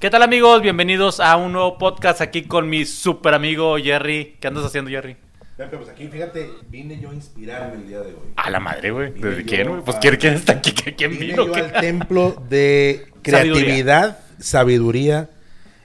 [0.00, 0.62] ¿Qué tal amigos?
[0.62, 4.36] Bienvenidos a un nuevo podcast aquí con mi super amigo Jerry.
[4.40, 5.16] ¿Qué andas haciendo Jerry?
[5.56, 8.28] Pepe, pues aquí, fíjate, vine yo a inspirarme el día de hoy.
[8.36, 9.10] A la madre, güey.
[9.10, 9.82] Vine ¿Desde quién, güey?
[9.82, 10.70] Pues ¿quién, quién está aquí?
[10.72, 11.46] ¿Quién Vine vino?
[11.46, 11.60] yo ¿Qué?
[11.60, 15.30] al templo de creatividad, sabiduría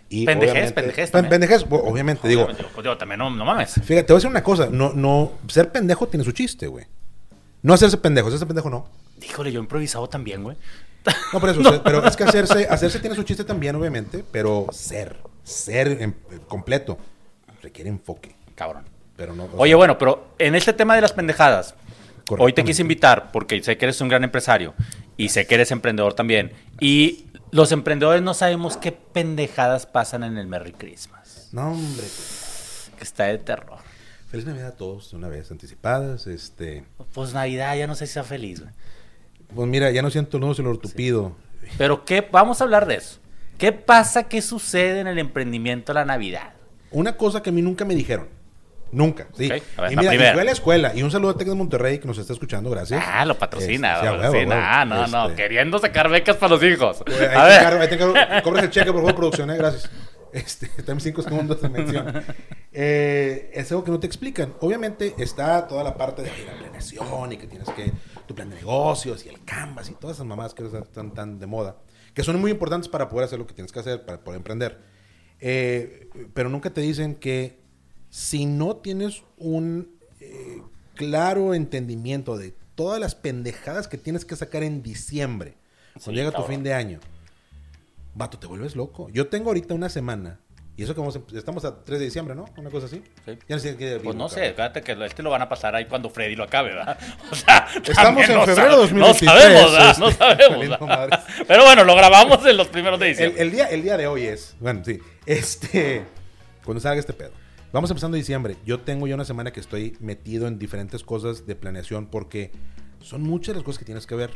[0.10, 1.42] y Pendejez, pendejez Pen- también.
[1.42, 2.46] Pendejez, obviamente, digo.
[2.46, 3.74] Pues yo, pues yo también, no, no mames.
[3.74, 6.86] Fíjate, te voy a decir una cosa, no, no, ser pendejo tiene su chiste, güey.
[7.64, 8.88] No hacerse pendejo, hacerse pendejo no.
[9.24, 10.56] Híjole, yo improvisado también, güey.
[11.34, 14.24] No, por eso, o sea, pero es que hacerse, hacerse tiene su chiste también, obviamente,
[14.32, 16.16] pero ser, ser en-
[16.48, 16.98] completo,
[17.62, 18.84] requiere enfoque, Cabrón.
[19.16, 19.46] pero no.
[19.58, 21.76] Oye, sea, bueno, pero en este tema de las pendejadas,
[22.38, 24.74] hoy te quise invitar porque sé que eres un gran empresario
[25.18, 26.52] y sé que eres emprendedor también.
[26.80, 31.50] Y los emprendedores no sabemos qué pendejadas pasan en el Merry Christmas.
[31.52, 32.06] No, hombre,
[32.98, 33.78] Que está de terror.
[34.32, 36.84] feliz Navidad a todos, de una vez anticipadas, este...
[37.14, 38.74] Pues Navidad, ya no sé si sea feliz, güey.
[39.56, 41.36] Pues mira, ya no siento nudos el ortupido.
[41.78, 43.20] Pero qué, vamos a hablar de eso.
[43.58, 46.54] ¿Qué pasa, qué sucede en el emprendimiento a la Navidad?
[46.92, 48.28] Una cosa que a mí nunca me dijeron.
[48.92, 49.46] Nunca, sí.
[49.52, 50.92] Ok, a ver, y la mira, y fue a la escuela.
[50.94, 53.04] Y un saludo a Tec de Monterrey que nos está escuchando, gracias.
[53.08, 54.82] Ah, lo patrocina, Este, lo sí, a patrocina.
[54.82, 57.02] Ah, no, no, Este, queriendo sacar becas para los hijos.
[57.02, 57.82] A Ahí te ver.
[57.82, 58.14] ahí te encargo.
[58.44, 59.90] Cobras el cheque, por favor, producción, eh, gracias.
[60.32, 62.24] Este, también cinco segundos de mención.
[62.72, 64.54] Eh, es algo que no te explican.
[64.62, 67.92] Obviamente está toda la parte de la planeación y que tienes que
[68.28, 71.48] tu plan de negocios y el canvas y todas esas mamás que están tan de
[71.48, 71.78] moda,
[72.14, 74.80] que son muy importantes para poder hacer lo que tienes que hacer, para poder emprender.
[75.40, 77.60] Eh, pero nunca te dicen que
[78.10, 80.62] si no tienes un eh,
[80.96, 85.58] claro entendimiento de todas las pendejadas que tienes que sacar en diciembre,
[85.94, 87.00] cuando Sí, llega tu fin de año,
[88.16, 89.10] vato, te vuelves loco.
[89.10, 90.40] Yo tengo ahorita una semana,
[90.76, 92.46] y eso que vamos estamos a 3 de diciembre, ¿no?
[92.58, 93.04] Una cosa así.
[93.26, 93.38] Sí.
[93.48, 95.86] Ya no sé qué Pues no sé, fíjate que este lo van a pasar ahí
[95.86, 96.98] cuando Freddy lo acabe, ¿verdad?
[97.32, 99.98] O sea, Estamos en febrero sab- 2023, No sabemos, ¿verdad?
[100.00, 101.20] No sabemos.
[101.48, 103.42] Pero bueno, lo grabamos en los primeros de El, diciembre.
[103.44, 106.04] el día, el día de hoy es, bueno, sí, este,
[106.66, 107.32] cuando salga este pedo.
[107.72, 108.56] Vamos empezando diciembre.
[108.66, 112.52] Yo tengo ya una semana que estoy metido en diferentes cosas de planeación porque
[113.02, 114.32] son muchas las cosas que tienes que ver.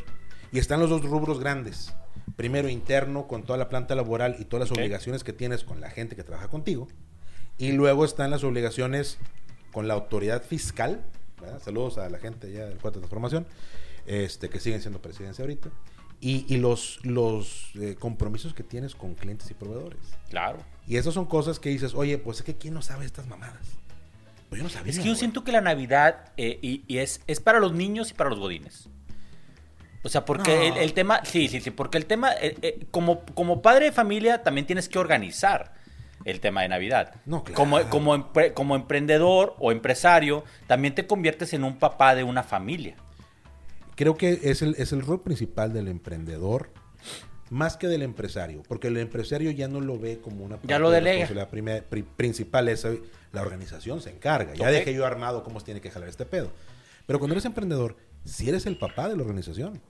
[0.51, 1.93] Y están los dos rubros grandes.
[2.35, 5.89] Primero, interno, con toda la planta laboral y todas las obligaciones que tienes con la
[5.89, 6.87] gente que trabaja contigo.
[7.57, 9.17] Y luego están las obligaciones
[9.71, 11.03] con la autoridad fiscal.
[11.41, 11.61] ¿verdad?
[11.63, 13.45] Saludos a la gente ya del Cuarto de Transformación,
[14.05, 15.69] este, que siguen siendo presidencia ahorita.
[16.19, 19.99] Y, y los, los eh, compromisos que tienes con clientes y proveedores.
[20.29, 20.59] Claro.
[20.87, 23.67] Y esas son cosas que dices, oye, pues es que ¿quién no sabe estas mamadas?
[24.49, 24.91] Pues yo no sabía.
[24.91, 25.19] Es que yo güey.
[25.19, 28.39] siento que la Navidad eh, y, y es, es para los niños y para los
[28.39, 28.89] godines.
[30.03, 30.75] O sea, porque No.
[30.75, 33.91] el, el tema, sí, sí, sí, porque el tema, eh, eh, como, como padre de
[33.91, 35.73] familia también tienes que organizar
[36.23, 37.15] el tema de Navidad.
[37.25, 37.55] No, claro.
[37.55, 42.43] Como, como, empre- como emprendedor o empresario, también te conviertes en un papá de una
[42.43, 42.95] familia.
[43.95, 46.69] Creo que es el, es el rol principal del emprendedor,
[47.49, 50.89] más que del empresario, porque el empresario ya no lo ve como una Ya lo
[50.89, 51.25] de delega.
[51.27, 54.53] responsabilidad prime- pri- principal, es eh, la organización se encarga.
[54.53, 56.51] Ya dejé yo armado cómo se tiene que jalar este pedo.
[57.05, 57.95] Pero cuando eres emprendedor,
[58.27, 59.81] si eres el papá de la organización,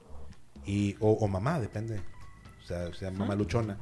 [0.66, 2.00] y, o, o mamá, depende,
[2.64, 3.78] o sea, sea mamá luchona.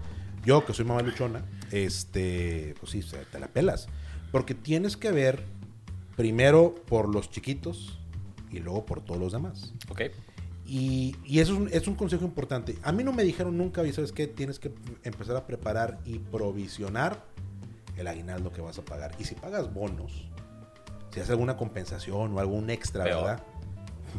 [0.45, 3.87] Yo, que soy mamá luchona, este, pues sí, te la pelas.
[4.31, 5.43] Porque tienes que ver
[6.15, 7.99] primero por los chiquitos
[8.51, 9.73] y luego por todos los demás.
[9.89, 10.01] ¿Ok?
[10.67, 12.77] Y, y eso es un, es un consejo importante.
[12.83, 14.27] A mí no me dijeron nunca, y ¿sabes qué?
[14.27, 14.71] Tienes que
[15.03, 17.25] empezar a preparar y provisionar
[17.97, 19.15] el aguinaldo que vas a pagar.
[19.17, 20.29] Y si pagas bonos,
[21.11, 23.23] si haces alguna compensación o algún extra, Peor.
[23.23, 23.43] ¿verdad?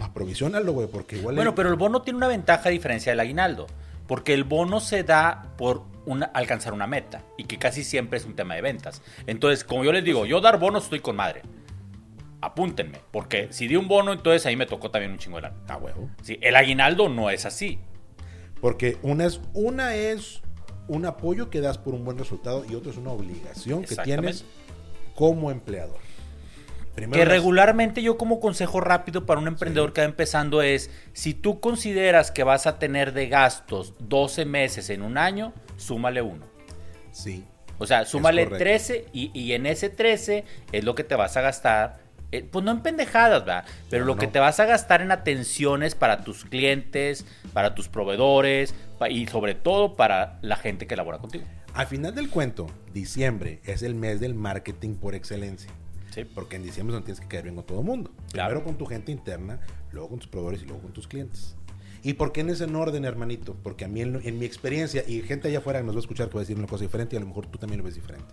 [0.00, 1.34] Va, provisionalo, güey, porque igual...
[1.36, 3.66] Bueno, hay- pero el bono tiene una ventaja a diferencia del aguinaldo.
[4.06, 7.22] Porque el bono se da por una- alcanzar una meta.
[7.38, 9.02] Y que casi siempre es un tema de ventas.
[9.26, 11.42] Entonces, como yo les digo, yo dar bonos estoy con madre.
[12.40, 13.00] Apúntenme.
[13.10, 15.56] Porque si di un bono, entonces ahí me tocó también un chingo de lana.
[15.68, 16.10] A huevo.
[16.22, 17.78] Sí, el aguinaldo no es así.
[18.60, 20.42] Porque una es, una es
[20.88, 24.44] un apoyo que das por un buen resultado y otra es una obligación que tienes
[25.14, 25.98] como empleador.
[26.96, 30.90] Primero Que las- regularmente yo como consejo rápido para un emprendedor que va empezando es,
[31.12, 36.22] si tú consideras que vas a tener de gastos 12 meses en un año, súmale
[36.22, 36.44] uno.
[37.12, 37.44] Sí.
[37.78, 38.64] O sea, súmale correcto.
[38.64, 41.98] 13 y, y en ese 13 es lo que te vas a gastar.
[42.32, 43.64] eh, pues no en pendejadas, ¿verdad?
[43.88, 47.88] Pero No, lo que te vas a gastar en atenciones para tus clientes, para tus
[47.88, 51.44] proveedores pa- y sobre todo para la gente que labora contigo.
[51.74, 55.70] Al final del cuento, diciembre es el mes del marketing por excelencia.
[56.16, 56.24] Sí.
[56.24, 58.10] Porque en diciembre no tienes que caer bien con todo el mundo.
[58.32, 58.50] Claro.
[58.50, 59.60] Primero con tu gente interna,
[59.92, 61.54] luego con tus proveedores y luego con tus clientes.
[62.02, 63.56] ¿Y por qué en ese orden, hermanito?
[63.62, 66.00] Porque a mí, en, en mi experiencia, y gente allá afuera que nos va a
[66.00, 67.84] escuchar que va a decir una cosa diferente, y a lo mejor tú también lo
[67.84, 68.32] ves diferente.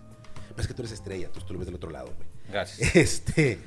[0.50, 2.28] Pero es que tú eres estrella, tú, tú lo ves del otro lado, güey.
[2.50, 2.94] Gracias.
[2.96, 3.58] Este,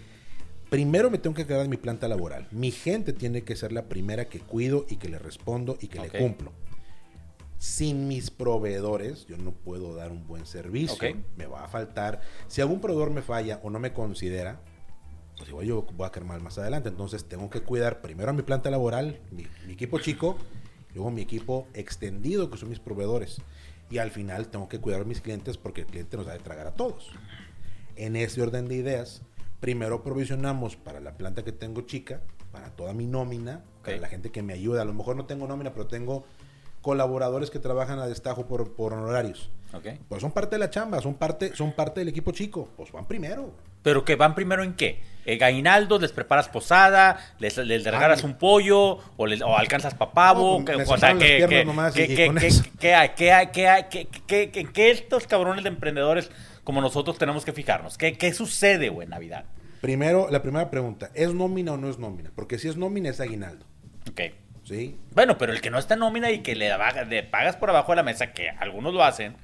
[0.69, 2.47] primero me tengo que quedar en mi planta laboral.
[2.51, 5.99] Mi gente tiene que ser la primera que cuido y que le respondo y que
[5.99, 6.13] Ok.
[6.13, 6.51] le cumplo.
[7.59, 10.97] Sin mis proveedores, yo no puedo dar un buen servicio.
[11.35, 12.21] Me va a faltar.
[12.47, 14.59] Si algún proveedor me falla o no me considera,
[15.37, 16.89] pues igual yo voy a caer mal más adelante.
[16.89, 20.37] Entonces tengo que cuidar primero a mi planta laboral, mi, mi equipo chico,
[20.93, 23.41] luego mi equipo extendido, que son mis proveedores.
[23.89, 26.39] Y al final tengo que cuidar a mis clientes porque el cliente nos ha de
[26.39, 27.09] tragar a todos.
[27.95, 29.23] En ese orden de ideas,
[29.59, 32.21] primero provisionamos para la planta que tengo chica,
[32.51, 34.01] para toda mi nómina, para Ok.
[34.01, 34.83] la gente que me ayuda.
[34.83, 36.25] A lo mejor no tengo nómina, pero tengo
[36.87, 39.49] colaboradores que trabajan a destajo por, por honorarios.
[39.73, 39.87] Ok.
[40.07, 42.69] Pues son parte de la chamba, son parte, son parte del equipo chico.
[42.77, 43.53] Pues van primero.
[43.83, 45.01] Pero que van primero en qué?
[45.25, 50.59] Eh, Gainaldo, les preparas posada, les, les regalas un pollo, o, les- o alcanzas papavo,
[54.47, 56.31] que- que estos cabrones de emprendedores
[56.63, 57.97] como nosotros tenemos que fijarnos.
[57.97, 59.43] ¿Qué, qué sucede, güey, en Navidad?
[59.81, 62.31] Primero, la primera pregunta, ¿es nómina o no es nómina?
[62.33, 63.65] Porque si es nómina es aguinaldo.
[64.09, 64.21] Ok.
[64.67, 64.97] ¿Sí?
[65.13, 66.69] Bueno, pero el que no está en nómina y que le,
[67.09, 69.35] le pagas por abajo de la mesa, que algunos lo hacen,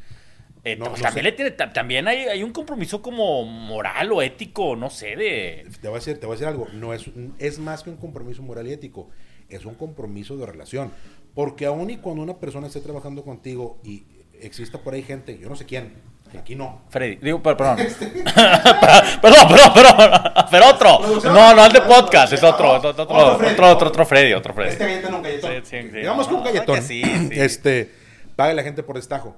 [0.66, 1.32] eh, No, pues no también, sé.
[1.32, 5.66] le tiene, ta- también hay, hay un compromiso como moral o ético, no sé, de...
[5.82, 7.06] Te voy a decir, te voy a decir algo, no es,
[7.40, 9.10] es más que un compromiso moral y ético,
[9.50, 10.92] es un compromiso de relación.
[11.34, 14.04] Porque aún y cuando una persona esté trabajando contigo y
[14.42, 15.94] exista por ahí gente, yo no sé quién,
[16.38, 16.82] aquí no.
[16.90, 17.78] Freddy, digo, per- perdón.
[19.22, 20.22] perdón, perdón, perdón.
[20.52, 21.00] Pero otro.
[21.32, 23.62] No, no el de podcast, es otro, otro, otro, Otro Freddy.
[23.72, 24.70] otro, Freddy, otro Freddy.
[24.72, 25.92] Este no, un galletón.
[25.94, 26.76] Digamos que un galletón.
[26.76, 27.30] que sí, sí.
[27.32, 27.92] Este,
[28.36, 29.36] paga la gente por destajo.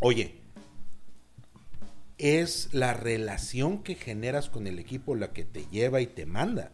[0.00, 0.34] Oye,
[2.18, 6.70] es la relación que generas con el equipo la que te lleva y te manda.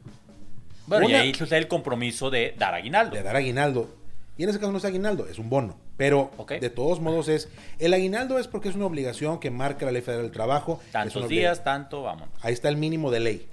[0.87, 3.17] Bueno, y ahí sucede el compromiso de dar aguinaldo.
[3.17, 3.95] de dar aguinaldo.
[4.37, 5.79] Y en ese caso no es aguinaldo, es un bono.
[5.97, 6.53] Pero Ok.
[6.53, 7.49] de todos modos es.
[7.79, 10.81] El aguinaldo es porque es una obligación que marca la ley federal del trabajo.
[10.91, 12.31] Tantos días, tanto, vámonos.
[12.41, 13.49] Ahí está el mínimo de ley.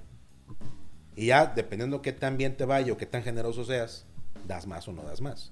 [1.15, 4.06] Y ya, dependiendo qué tan bien te vaya o qué tan generoso seas,
[4.47, 5.51] das más o no das más.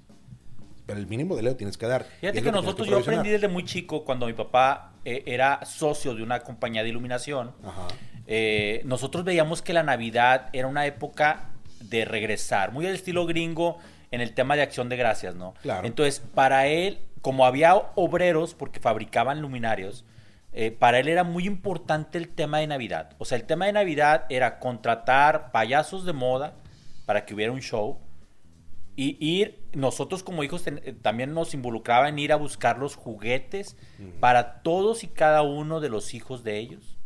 [0.86, 2.04] Pero el mínimo de ley lo tienes que dar.
[2.06, 3.20] Fíjate que tienes nosotros, yo provisionar.
[3.20, 7.52] aprendí desde muy chico, cuando mi papá eh, era socio de una compañía de iluminación,
[7.66, 7.88] Ajá.
[8.28, 11.50] eh, nosotros veíamos que la Navidad era una época
[11.82, 13.78] de regresar, muy al estilo gringo
[14.12, 15.54] en el tema de acción de gracias, ¿no?
[15.62, 15.86] Claro.
[15.88, 20.06] Entonces, para él, como había obreros, porque fabricaban luminarios,
[20.54, 23.12] eh, para él era muy importante el tema de Navidad.
[23.18, 26.54] O sea, el tema de Navidad era contratar payasos de moda
[27.06, 28.00] para que hubiera un show.
[28.96, 32.96] Y ir, nosotros como hijos ten- eh, también nos involucraba en ir a buscar los
[32.96, 33.78] juguetes
[34.20, 36.98] para todos y cada uno de los hijos de ellos.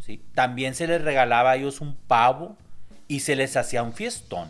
[0.00, 0.22] ¿sí?
[0.34, 2.58] También se les regalaba a ellos un pavo
[3.08, 4.48] y se les hacía un fiestón.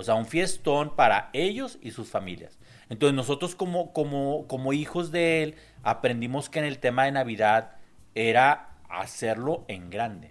[0.00, 2.58] O sea, un fiestón para ellos y sus familias.
[2.88, 7.72] Entonces nosotros como, como, como hijos de él aprendimos que en el tema de Navidad
[8.14, 10.30] era hacerlo en grande.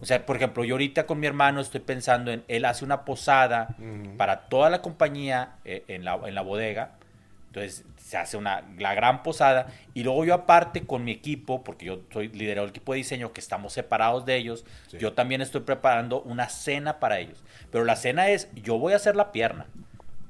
[0.00, 3.04] O sea, por ejemplo, yo ahorita con mi hermano estoy pensando en, él hace una
[3.04, 3.76] posada
[4.16, 6.96] para toda la compañía eh, en, la, en la bodega.
[7.54, 9.68] Entonces se hace una, la gran posada.
[9.94, 13.32] Y luego yo aparte con mi equipo, porque yo soy lidero del equipo de diseño,
[13.32, 14.98] que estamos separados de ellos, Sí.
[14.98, 17.44] yo también estoy preparando una cena para ellos.
[17.70, 19.66] Pero la cena es, yo voy a hacer la pierna.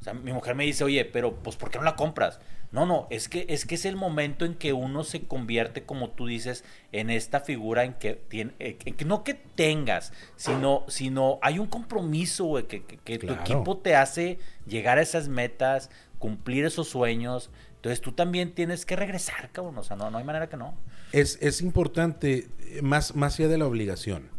[0.00, 2.38] O sea, mi mujer me dice, oye, pero pues ¿por qué no la compras?
[2.72, 6.10] No, no, es que, es que es el momento en que uno se convierte, como
[6.10, 10.84] tú dices, en esta figura en que tiene, eh, que, que no que tengas, sino,
[10.88, 13.36] sino hay un compromiso, güey, que, que- que Claro.
[13.36, 15.88] tu equipo te hace llegar a esas metas,
[16.24, 17.50] cumplir esos sueños.
[17.76, 19.76] Entonces tú también tienes que regresar, cabrón.
[19.76, 20.74] O sea, no, no hay manera que no.
[21.12, 24.30] Es, es importante, eh, más, más allá de la obligación,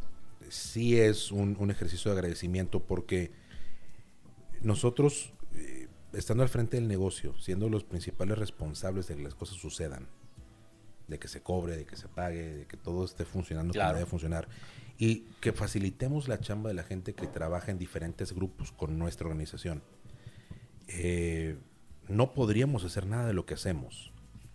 [0.50, 3.30] sí es un, un ejercicio de agradecimiento porque
[4.62, 9.58] nosotros, eh, estando al frente del negocio, siendo los principales responsables de que las cosas
[9.58, 10.08] sucedan,
[11.08, 13.89] de que se cobre, de que se pague, de que todo esté funcionando Claro.
[13.89, 14.48] como debe funcionar,
[14.98, 19.27] y que facilitemos la chamba de la gente que trabaja en diferentes grupos con nuestra
[19.27, 19.84] organización.
[20.88, 21.58] Eh,
[22.07, 24.12] no podríamos hacer nada de lo que hacemos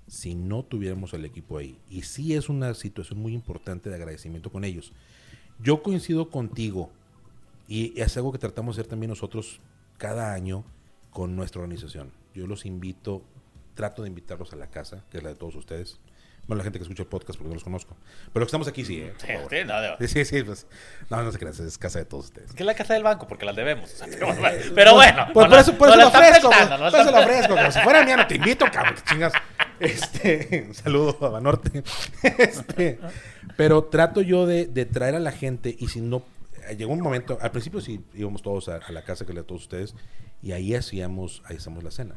[0.07, 1.78] si no tuviéramos al equipo ahí.
[1.88, 4.92] Y sí es una situación muy importante de agradecimiento con ellos.
[5.62, 6.90] Yo coincido contigo
[7.69, 9.61] y es algo que tratamos de hacer también nosotros
[9.99, 10.64] cada año
[11.11, 12.11] con nuestra organización.
[12.35, 13.23] Yo los invito,
[13.75, 16.00] trato de invitarlos a la casa, que es la de todos ustedes.
[16.47, 17.97] Bueno, la gente que escucha el podcast porque no los conozco.
[18.32, 19.12] Pero los que estamos aquí sí, ¿eh?
[19.16, 20.66] Por Sí, sí, no, de- Sí, sí, pues,
[21.09, 22.52] no, no se crean, es casa de todos ustedes.
[22.52, 23.92] Que es la casa del banco, porque las debemos.
[23.92, 24.35] o sea, pero,
[24.75, 25.26] pero bueno.
[25.32, 27.11] Pues no por la- eso, por no eso la lo ofrezco, pues, no por eso
[27.12, 27.54] lo ofrezco.
[27.56, 29.32] Como si fuera mía, no te invito, cabrón, que chingas.
[29.80, 31.82] Este, un saludo a Banorte.
[32.23, 32.99] Este,
[33.56, 36.23] pero trato yo de, de traer a la gente y si no,
[36.76, 39.42] llegó un momento, al principio sí íbamos todos a, a la casa que le a
[39.42, 39.94] todos ustedes
[40.42, 42.16] y ahí hacíamos, ahí hacíamos la cena.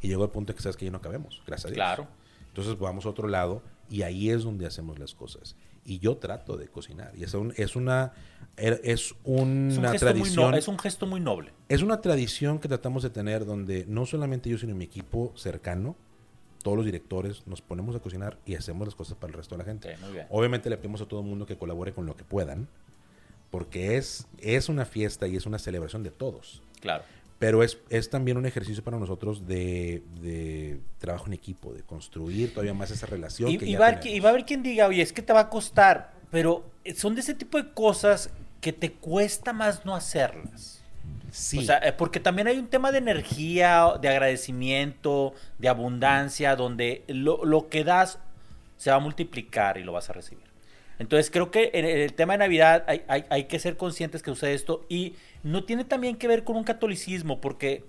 [0.00, 1.76] Y llegó el punto que sabes que ya no cabemos, gracias a Dios.
[1.76, 2.08] Claro.
[2.56, 3.60] Entonces vamos a otro lado
[3.90, 5.56] y ahí es donde hacemos las cosas.
[5.84, 7.12] Y yo trato de cocinar.
[7.14, 8.12] Y es, un- es una,
[8.56, 10.50] er- es una Es un, gesto muy tradición.
[10.52, 11.52] no- es un gesto muy noble.
[11.68, 15.96] Es una tradición que tratamos de tener donde no solamente yo, sino mi equipo cercano,
[16.62, 19.58] todos los directores, nos ponemos a cocinar y hacemos las cosas para el resto de
[19.58, 19.94] la gente.
[19.98, 20.26] Muy bien.
[20.30, 22.68] Obviamente le pedimos a todo el mundo que colabore con lo que puedan,
[23.50, 26.62] porque es, es una fiesta y es una celebración de todos.
[26.80, 27.04] Claro.
[27.38, 32.50] Pero es, es también un ejercicio para nosotros de, de trabajo en equipo, de construir
[32.52, 33.50] todavía más esa relación.
[33.50, 34.14] Y, que y ya va a haber, tenemos.
[34.14, 36.64] qui- y va a haber quien diga, oye, es que te va a costar, pero
[36.94, 38.30] son de ese tipo de cosas
[38.62, 40.82] que te cuesta más no hacerlas.
[41.30, 41.58] Sí.
[41.58, 47.04] O sea, eh, porque también hay un tema de energía, de agradecimiento, de abundancia, donde
[47.08, 48.18] lo, lo que das
[48.78, 50.44] se va a multiplicar y lo vas a recibir.
[50.98, 54.30] Entonces creo que en el tema de Navidad hay, hay- hay que ser conscientes que
[54.30, 55.14] sucede esto y
[55.46, 57.84] no tiene también que ver con un catolicismo, porque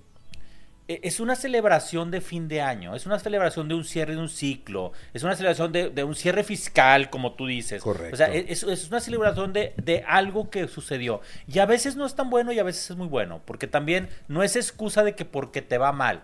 [0.88, 4.22] e- es una celebración de fin de año, es una celebración de un cierre de
[4.22, 7.82] un ciclo, es una celebración de, de un cierre fiscal, como tú dices.
[7.82, 8.14] Correcto.
[8.14, 11.22] O sea, es, es una celebración de, de algo que sucedió.
[11.48, 14.08] Y a veces no es tan bueno y a veces es muy bueno, porque también
[14.28, 16.22] no es excusa de que porque te va mal.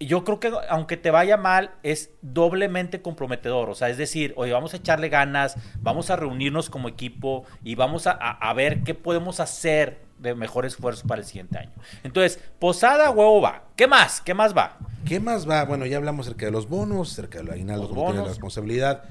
[0.00, 3.68] Yo creo que aunque te vaya mal, es doblemente comprometedor.
[3.70, 7.74] O sea, es decir, oye, vamos a echarle ganas, vamos a reunirnos como equipo y
[7.74, 11.72] vamos a, a- a ver qué podemos hacer de mejor esfuerzo para el siguiente año.
[12.04, 13.64] Entonces, posada, huevo va.
[13.76, 14.20] ¿Qué más?
[14.20, 14.78] ¿Qué más va?
[15.04, 15.64] ¿Qué más va?
[15.64, 19.04] Bueno, ya hablamos acerca de los bonos, acerca del aguinaldo, como la responsabilidad,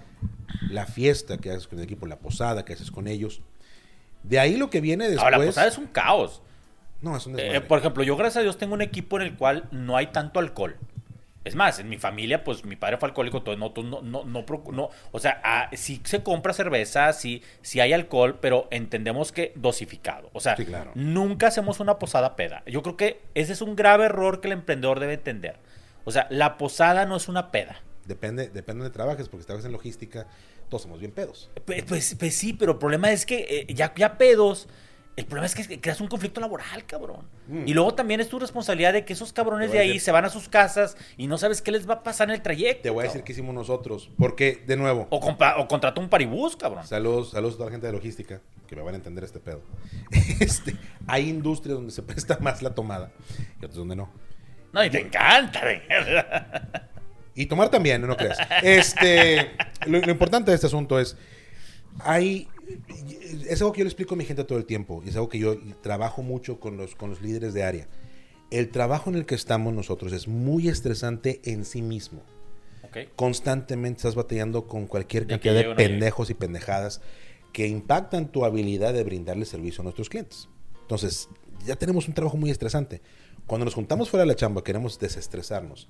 [0.69, 3.41] la fiesta que haces con el equipo, la posada que haces con ellos.
[4.23, 5.23] De ahí lo que viene después.
[5.23, 6.41] Ahora, la posada es un caos.
[7.01, 7.61] No, es un Eh, desmadre.
[7.61, 10.39] por ejemplo, yo gracias a Dios tengo un equipo en el cual no hay tanto
[10.39, 10.77] alcohol.
[11.43, 14.89] Es más, en mi familia, pues mi padre fue alcohólico, todo, no, no, no, no,
[15.11, 20.29] o sea, ah, sí se compra cerveza, sí, sí hay alcohol, pero entendemos que dosificado.
[20.33, 20.91] O sea, Sí, claro.
[20.95, 22.63] nunca hacemos una posada peda.
[22.65, 25.55] Yo creo que ese es un grave error que el emprendedor debe entender.
[26.03, 27.81] O sea, la posada no es una peda.
[28.05, 30.27] Depende, depende de trabajes, porque si trabajas en logística,
[30.67, 31.49] todos somos bien pedos.
[31.63, 34.67] Pues, pues, pues sí, pero el problema es que eh, ya, ya pedos.
[35.17, 37.27] El problema es que creas un conflicto laboral, cabrón.
[37.47, 37.67] Mm.
[37.67, 40.23] Y luego también es tu responsabilidad de que esos cabrones de ahí decir- se van
[40.25, 42.83] a sus casas y no sabes qué les va a pasar en el trayecto.
[42.83, 45.19] Te voy a decir qué hicimos nosotros, porque, de nuevo, O,
[45.67, 46.85] contrata un paribús, cabrón.
[46.85, 49.61] saludos, saludos a toda la gente de logística, que me van a entender este pedo.
[50.39, 50.75] Este,
[51.07, 53.11] hay industrias donde se presta más la tomada
[53.59, 54.09] y otras donde no.
[54.71, 55.61] No, y te encanta.
[57.33, 58.37] Y tomar también, no creas.
[58.63, 59.51] Este,
[59.85, 61.15] lo, lo importante de este asunto es,
[61.99, 62.47] hay,
[63.47, 65.29] es algo que yo le explico a mi gente todo el tiempo, y es algo
[65.29, 67.87] que yo trabajo mucho con los, con los líderes de área.
[68.51, 72.21] El trabajo en el que estamos nosotros es muy estresante en sí mismo.
[72.83, 72.97] Ok.
[73.15, 75.75] Constantemente estás batallando con cualquier De cantidad de llegue.
[75.75, 77.01] pendejos y pendejadas
[77.51, 80.47] que impactan tu habilidad de brindarle servicio a nuestros clientes.
[80.81, 81.27] Entonces,
[81.65, 83.01] ya tenemos un trabajo muy estresante.
[83.45, 85.89] Cuando nos juntamos fuera de la chamba, queremos desestresarnos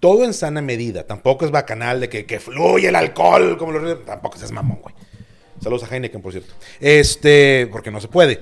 [0.00, 1.06] todo en sana medida.
[1.06, 4.04] Tampoco es bacanal de que, que fluye el alcohol como los...
[4.04, 4.94] Tampoco seas mamón, güey.
[5.60, 6.54] Saludos a Heineken, por cierto.
[6.80, 8.40] Este, porque no se puede.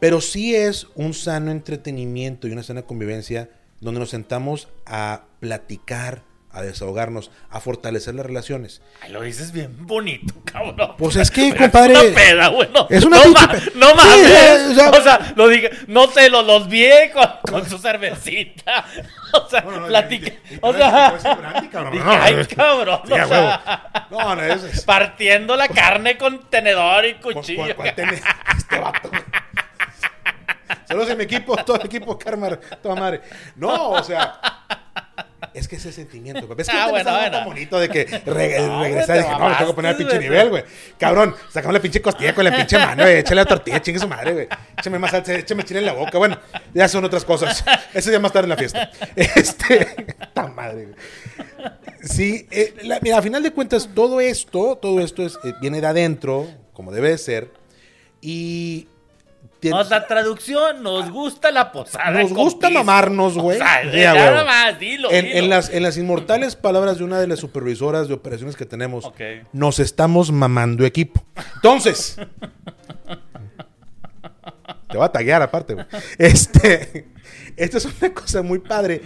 [0.00, 6.22] Pero sí es un sano entretenimiento y una sana convivencia donde nos sentamos a platicar,
[6.54, 8.80] a desahogarnos, a fortalecer las relaciones.
[9.02, 10.94] Ay, lo dices bien bonito, cabrón.
[10.96, 12.68] Pues es que, Pero compadre, Es una peda, güey.
[12.72, 14.30] No, es una no, ma- pe- no Sí, mames.
[14.30, 15.70] eh, o sea- o sea, lo dije.
[15.88, 18.84] No sé, los, los vi con, con su cervecita.
[19.36, 20.30] O sea, platica.
[20.60, 21.10] O sea,
[21.90, 23.00] dije, ay, cabrón.
[23.04, 24.62] Sí, o sea, No, no, es...
[24.62, 27.74] es- partiendo la carne con tenedor y ¿Cuál- cuchillo.
[27.74, 27.88] cuál-
[28.56, 29.10] este vato?
[30.86, 33.22] Saludos a mi equipo, todo el equipo Karma, toda madre.
[33.56, 34.38] No, o sea,
[35.54, 36.62] es que ese sentimiento, papá.
[36.62, 39.16] Es que Ah, bueno, bueno, tan bonito de que re- No, regresar.
[39.16, 40.28] güey, Dije, no, le tengo que poner al pinche güey.
[40.28, 40.64] nivel, güey.
[40.98, 43.18] Cabrón, sacamos la pinche costilla con la pinche mano, güey.
[43.18, 44.48] Échale la tortilla, chingue su madre, güey.
[44.78, 46.18] Échame más salsa, échame chile en la boca.
[46.18, 46.38] Bueno,
[46.74, 47.64] ya son otras cosas.
[47.94, 48.90] Eso ya más tarde en la fiesta.
[49.16, 49.86] Este,
[50.34, 50.96] tan madre, güey.
[52.02, 55.80] Sí, eh, la- mira, a final de cuentas, todo esto, todo esto es, eh, viene
[55.80, 57.50] de adentro, como debe de ser.
[58.20, 58.88] Y.
[59.70, 62.10] tien- O sea, traducción, nos gusta la posada.
[62.22, 62.78] nos gusta piso.
[62.84, 63.58] mamarnos, güey.
[63.60, 65.38] O sea, nada más, dilo, en, dilo.
[65.38, 69.10] en las, en las inmortales palabras de una de las supervisoras de operaciones que tenemos,
[69.52, 71.24] nos estamos mamando equipo.
[71.56, 72.16] Entonces,
[74.90, 75.86] te va a taguear aparte, güey.
[76.18, 77.08] Este,
[77.56, 79.00] esta es una cosa muy padre.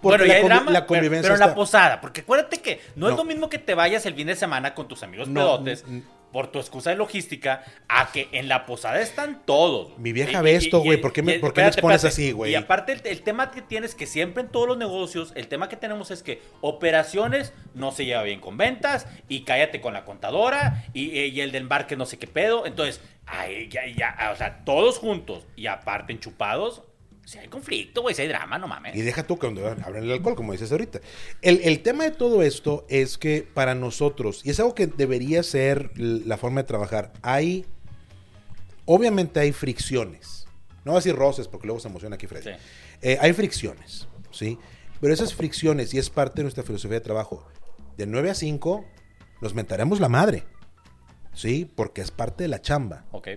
[0.00, 3.16] Porque Bueno, la, hay drama, la convivencia pero, la posada, porque acuérdate que no, es
[3.16, 5.84] lo mismo que te vayas el fin de semana con tus amigos No, pedotes,
[6.36, 9.98] por tu excusa de logística, a que en la posada están todos.
[9.98, 12.04] Mi vieja Y- ve y- esto, güey, ¿por qué me- y- por qué me expones
[12.04, 12.08] espérate.
[12.22, 12.52] así, güey?
[12.52, 15.70] Y aparte, el, el tema que tienes que siempre en todos los negocios, el tema
[15.70, 20.04] que tenemos es que operaciones no se lleva bien con ventas, y cállate con la
[20.04, 22.66] contadora, y, el del embarque no sé qué pedo.
[22.66, 26.82] Entonces, ay, ya, ya, o sea, todos juntos, y aparte enchupados,
[27.26, 28.94] si hay conflicto, güey, si hay drama, no mames.
[28.94, 31.00] Y deja tú que donde hablan el alcohol, como dices ahorita.
[31.42, 35.42] El, el tema de todo esto es que para nosotros, y es algo que debería
[35.42, 37.66] ser la forma de trabajar, hay,
[38.84, 40.46] obviamente hay fricciones.
[40.84, 42.52] No voy a decir roces porque luego se emociona aquí Freddy.
[42.52, 42.56] Sí.
[43.02, 44.56] Eh, hay fricciones, ¿sí?
[45.00, 47.44] Pero esas fricciones, y es parte de nuestra filosofía de trabajo,
[47.96, 48.84] de 9 a 5
[49.42, 50.44] nos mentaremos la madre,
[51.34, 51.68] ¿sí?
[51.74, 53.04] Porque es parte de la chamba.
[53.10, 53.30] Ok.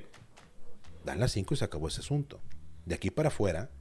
[1.03, 2.39] Dan las 5 y se acabó ese asunto.
[2.86, 3.72] De aquí para afuera,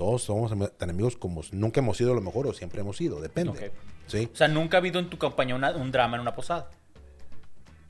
[0.00, 3.20] todos somos tan amigos como nunca hemos sido a lo mejor o siempre hemos sido,
[3.20, 3.70] depende.
[4.06, 4.30] ¿Sí?
[4.32, 6.70] O sea, nunca ha habido en tu campaña una- un drama en una posada.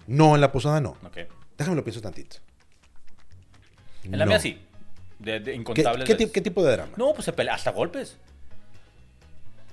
[0.08, 0.96] No, en la posada no.
[1.04, 1.18] Ok.
[1.56, 2.38] Déjame lo pienso tantito.
[4.02, 4.30] En la No.
[4.30, 4.60] mía sí.
[5.20, 6.92] De, de ¿Qué, incontables qué qué tipo de drama?
[6.96, 8.16] No, pues se pelea hasta golpes.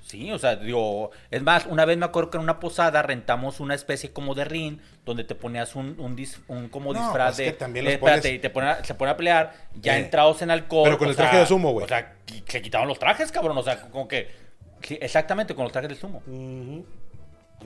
[0.08, 3.60] Sí, o sea, digo, es más, una vez me acuerdo que en una posada rentamos
[3.60, 7.28] una especie como de ring donde te ponías un, un, dis- un como No, disfraz
[7.28, 7.44] pues de...
[7.44, 10.00] que también los eh, espérate, pones- y te pone a- se a pelear, ya Eh,
[10.00, 10.84] entrados en alcohol.
[10.84, 11.84] pero con el traje sea, de sumo, güey.
[11.84, 14.30] O sea, se quitaban los trajes, cabrón, o sea, como que...
[14.80, 16.22] sí, exactamente, con los trajes de sumo.
[16.26, 16.86] Ujú.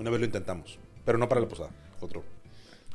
[0.00, 1.70] Una vez lo intentamos, pero no para la posada,
[2.00, 2.24] otro.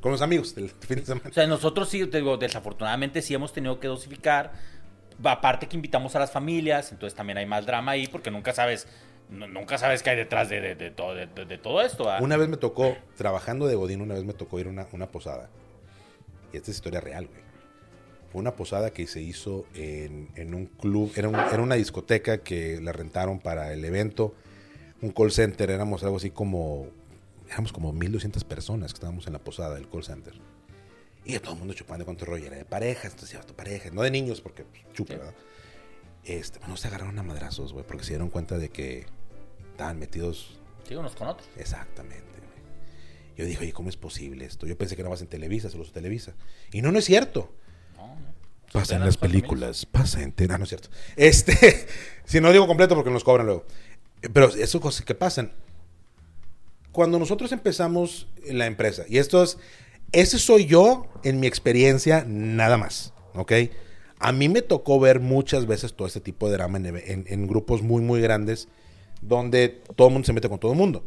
[0.02, 1.30] Con los amigos del fin de semana.
[1.30, 4.52] O sea, nosotros sí, digo, desafortunadamente sí hemos tenido que dosificar.
[5.24, 8.88] Aparte que invitamos a las familias, entonces también hay más drama ahí porque nunca sabes,
[9.30, 12.10] nu- nunca sabes qué hay detrás de, de- de todo, de, todo esto.
[12.10, 12.20] ¿ah?
[12.22, 15.08] Una vez me tocó, trabajando de Godín, una vez me tocó ir a una, una
[15.08, 15.50] posada.
[16.54, 17.42] Y esta es historia real, güey.
[18.32, 22.40] Fue una posada que se hizo en, en un club, era, un- era una discoteca
[22.40, 24.34] que la rentaron para el evento,
[25.02, 26.88] un call center, éramos algo así como,
[27.50, 30.34] éramos como 1200 personas que estábamos en la posada del call center.
[31.24, 33.90] Y todo el mundo chupando con tu rollo, era de parejas, entonces llevas tu pareja,
[33.92, 35.20] no de niños porque pues, chupa, Sí.
[35.20, 35.34] ¿verdad?
[36.28, 39.06] Este, bueno, se agarraron a madrazos, güey, porque se dieron cuenta de que
[39.72, 41.50] estaban metidos Sí, unos con otros.
[41.58, 42.24] Exactamente.
[42.24, 43.38] güey.
[43.38, 44.66] Yo dije, oye, ¿cómo es posible esto?
[44.68, 46.34] Yo pensé que nada más en Televisa, solo en Televisa.
[46.72, 47.54] Y no, no es cierto.
[47.96, 48.34] No, no.
[48.72, 50.34] Pasa en las películas, pasa en...
[50.50, 50.90] Ah, no es cierto.
[51.16, 51.88] Este,
[52.26, 53.66] si no digo completo porque nos cobran luego.
[54.34, 55.52] Pero eso cosas que pasan.
[56.92, 59.58] Cuando nosotros empezamos la empresa, y esto es,
[60.12, 63.52] ese soy yo en mi experiencia, nada más, ¿ok?
[64.20, 67.48] A mí me tocó ver muchas veces todo este tipo de drama en, en- en
[67.48, 68.68] grupos muy, muy grandes,
[69.22, 71.06] donde todo el mundo se mete con todo el mundo.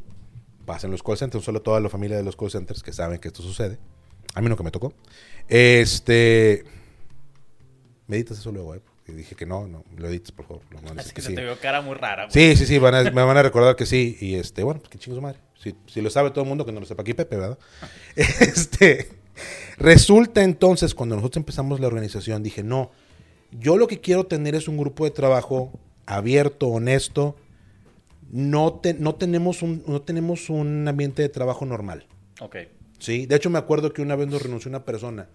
[0.67, 3.19] Pasa en los call centers, solo toda la familia de los call centers que saben
[3.19, 3.79] que esto sucede.
[4.35, 4.93] A mí no que me tocó.
[5.49, 6.65] Este.
[8.07, 8.81] Meditas eso luego, ¿eh?
[9.09, 10.63] Y dije que no, no, lo edites, por favor.
[10.97, 11.35] Dices que se sí.
[11.35, 12.27] te vio cara muy rara.
[12.27, 12.33] güey.
[12.33, 14.17] Sí, sí, sí, van a- me van a recordar que sí.
[14.21, 15.41] Y este, bueno, pues que chingo su madre.
[15.59, 17.59] Si, si lo sabe todo el mundo, que no lo sepa aquí Pepe, ¿verdad?
[18.17, 19.09] Este,
[19.81, 22.91] resulta entonces, cuando nosotros empezamos la organización, dije, no,
[23.51, 25.73] yo lo que quiero tener es un grupo de trabajo
[26.07, 27.37] abierto, honesto.
[28.31, 32.07] No, te- no, tenemos, un, no tenemos un ambiente de trabajo normal.
[32.41, 32.57] Ok.
[33.01, 35.29] Sí, de hecho me acuerdo que una vez nos renunció una persona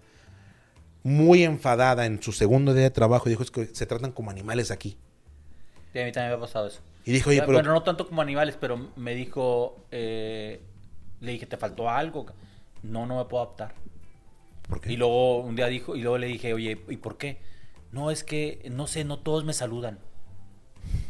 [1.02, 4.30] muy enfadada en su segundo día de trabajo y dijo, es que se tratan como
[4.30, 4.96] animales aquí.
[5.92, 6.80] Sí, a mí también me ha pasado eso.
[7.04, 7.58] Y dijo, oye, Bueno, pero...
[7.58, 10.60] bueno, no tanto como animales, pero me dijo, eh,
[11.20, 12.26] le dije, ¿te faltó algo?
[12.82, 13.74] No, no me puedo adaptar.
[14.68, 14.92] ¿Por qué?
[14.92, 17.38] Y luego un día dijo, y luego le dije, oye, ¿y por qué?
[17.92, 19.98] No, es que, no sé, no todos me saludan.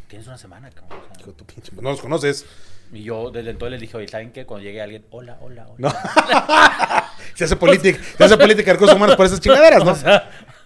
[0.09, 1.01] Tienes una semana, cabrón.
[1.11, 1.35] o sea.
[1.47, 2.45] Pinche- No los conoces.
[2.93, 4.47] Y yo desde entonces les dije, oye, ¿saben qué?
[4.47, 5.77] Cuando llegue alguien, hola, hola, hola.
[5.79, 5.91] No.
[7.35, 9.93] se hace política, se hace política de recursos humanos por esas chingaderas, ¿no?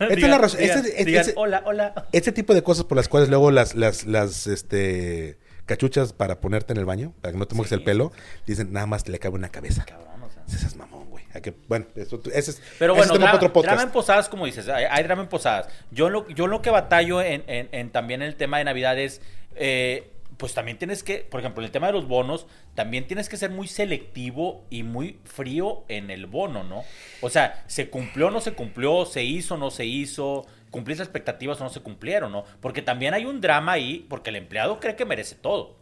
[0.00, 2.09] O sea, Esta es la razón- digan- este- este- digan, este- hola, hola.
[2.12, 6.72] Este tipo de cosas por las cuales luego las, las, las, este, cachuchas para ponerte
[6.72, 8.12] en el baño, para que no te mojes Sí, el pelo,
[8.46, 9.85] dicen nada más le cabe una cabeza.
[9.85, 10.42] Cabrón, o sea.
[10.48, 10.99] Ese es mamón,
[11.40, 13.72] que- Bueno, esto, ese es, Pero bueno, drama, para otro podcast.
[13.74, 15.68] drama en posadas, como dices, hay, hay drama en posadas.
[15.90, 19.20] Yo lo, yo lo que batallo en, en- en también el tema de Navidad es,
[19.54, 23.28] eh, pues también tienes que, por ejemplo, en el tema de los bonos, también tienes
[23.28, 26.82] que ser muy selectivo y muy frío en el bono, ¿no?
[27.20, 29.04] O sea, ¿se cumplió o no se cumplió?
[29.04, 30.46] ¿Se hizo o no se hizo?
[30.70, 32.44] ¿Cumpliste las expectativas o no se cumplieron, no?
[32.60, 35.76] Porque también hay un drama ahí, porque el empleado cree que merece todo.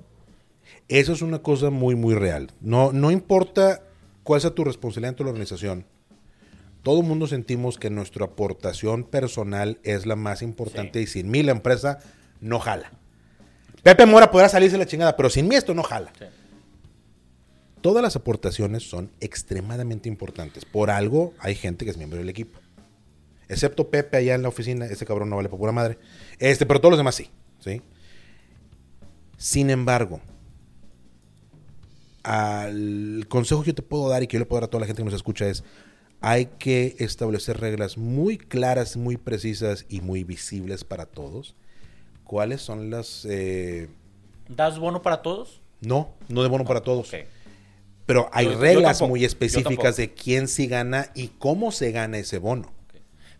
[0.88, 2.50] Eso es una cosa muy, muy real.
[2.60, 3.82] No, no importa
[4.28, 5.86] cuál sea tu responsabilidad en tu organización.
[6.82, 11.04] Todo el mundo sentimos que nuestra aportación personal es la más importante Sí.
[11.04, 12.00] y sin mí la empresa
[12.42, 12.92] no jala.
[13.82, 16.12] Pepe Mora podrá salirse la chingada, pero sin mí esto no jala.
[16.18, 16.26] Sí.
[17.80, 20.66] Todas las aportaciones son extremadamente importantes.
[20.66, 22.58] Por algo hay gente que es miembro del equipo.
[23.48, 25.98] Excepto Pepe allá en la oficina, ese cabrón no vale por pura madre.
[26.38, 27.80] Este, pero todos los demás sí, ¿sí?
[29.38, 30.20] Sin embargo,
[32.28, 34.80] al consejo que yo te puedo dar y que yo le puedo dar a toda
[34.82, 35.64] la gente que nos escucha es,
[36.20, 41.54] hay que establecer reglas muy claras, muy precisas y muy visibles para todos.
[42.24, 43.24] ¿Cuáles son las...
[43.24, 43.88] eh,
[44.48, 45.62] ¿Das bono para todos?
[45.80, 47.08] No, no de bono para todos.
[47.08, 47.20] Ok.
[48.04, 52.38] Pero hay Yo- reglas muy específicas de quién sí gana y cómo se gana ese
[52.38, 52.72] bono.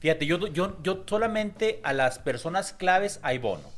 [0.00, 3.68] Fíjate, yo, yo, yo solamente a las personas claves hay bono.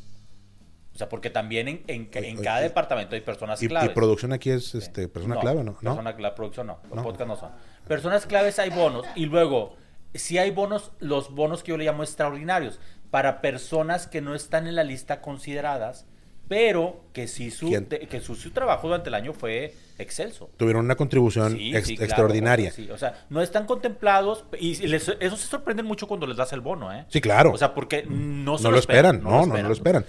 [1.01, 3.69] Sea, porque también en, en, ca- en Oye, cada oye, departamento hay personas Y, y
[3.69, 3.91] claves.
[3.91, 5.73] producción aquí es este, persona No, clave, ¿no?
[5.81, 5.95] ¿No?
[5.97, 7.03] persona- la producción no, los No.
[7.03, 7.51] podcasts no son.
[7.89, 9.77] Personas claves hay bonos y luego,
[10.15, 12.79] si hay bonos, los bonos que yo le llamo extraordinarios,
[13.11, 16.07] para personas que no están en la lista consideradas,
[16.51, 17.71] pero que sí su,
[18.11, 20.51] que su, su trabajo durante el año fue excelso.
[20.57, 22.73] Tuvieron una contribución Sí, ex- sí, claro, extraordinaria.
[22.73, 26.53] sí, o sea, no están contemplados y les- eso se sorprenden mucho cuando les das
[26.53, 27.05] el bono, ¿eh?
[27.09, 27.53] Sí, claro.
[27.53, 30.05] O sea, porque no se no lo esperan, no, no, no lo esperan.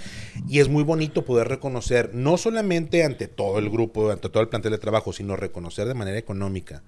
[0.47, 4.49] Y es muy bonito poder reconocer, no solamente ante todo el grupo, ante todo el
[4.49, 6.81] plantel de trabajo, sino reconocer de manera económica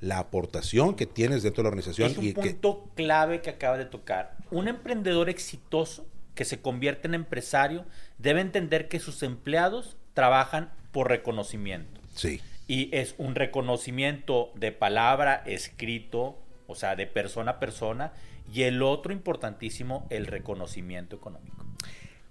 [0.00, 3.50] la aportación que tienes dentro de la organización Es un y que punto clave que
[3.50, 4.34] acaba de tocar.
[4.50, 6.06] Un emprendedor exitoso
[6.38, 7.84] que se convierte en empresario
[8.18, 12.00] debe entender que sus empleados trabajan por reconocimiento.
[12.14, 18.12] sí, Y es un reconocimiento de palabra, escrito, o sea, de persona a persona.
[18.52, 21.64] Y el otro importantísimo, el reconocimiento económico.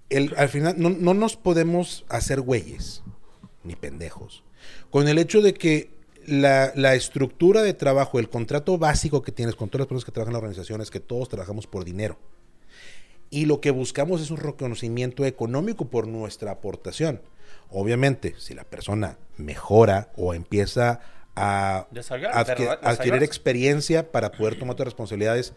[0.10, 3.04] el- al final no, no nos podemos hacer güeyes
[3.66, 4.42] ni pendejos
[4.90, 5.90] con el hecho de que
[6.26, 10.12] la, la estructura de trabajo, el contrato básico que tienes con todas las personas que
[10.14, 12.18] trabajan en la organización es que todos trabajamos por dinero.
[13.30, 17.22] Y lo que buscamos es un reconocimiento económico por nuestra aportación.
[17.70, 21.02] Obviamente, si la persona mejora o empieza
[21.36, 25.54] a desarrollar- adquirir experiencia para poder tomar otras responsabilidades,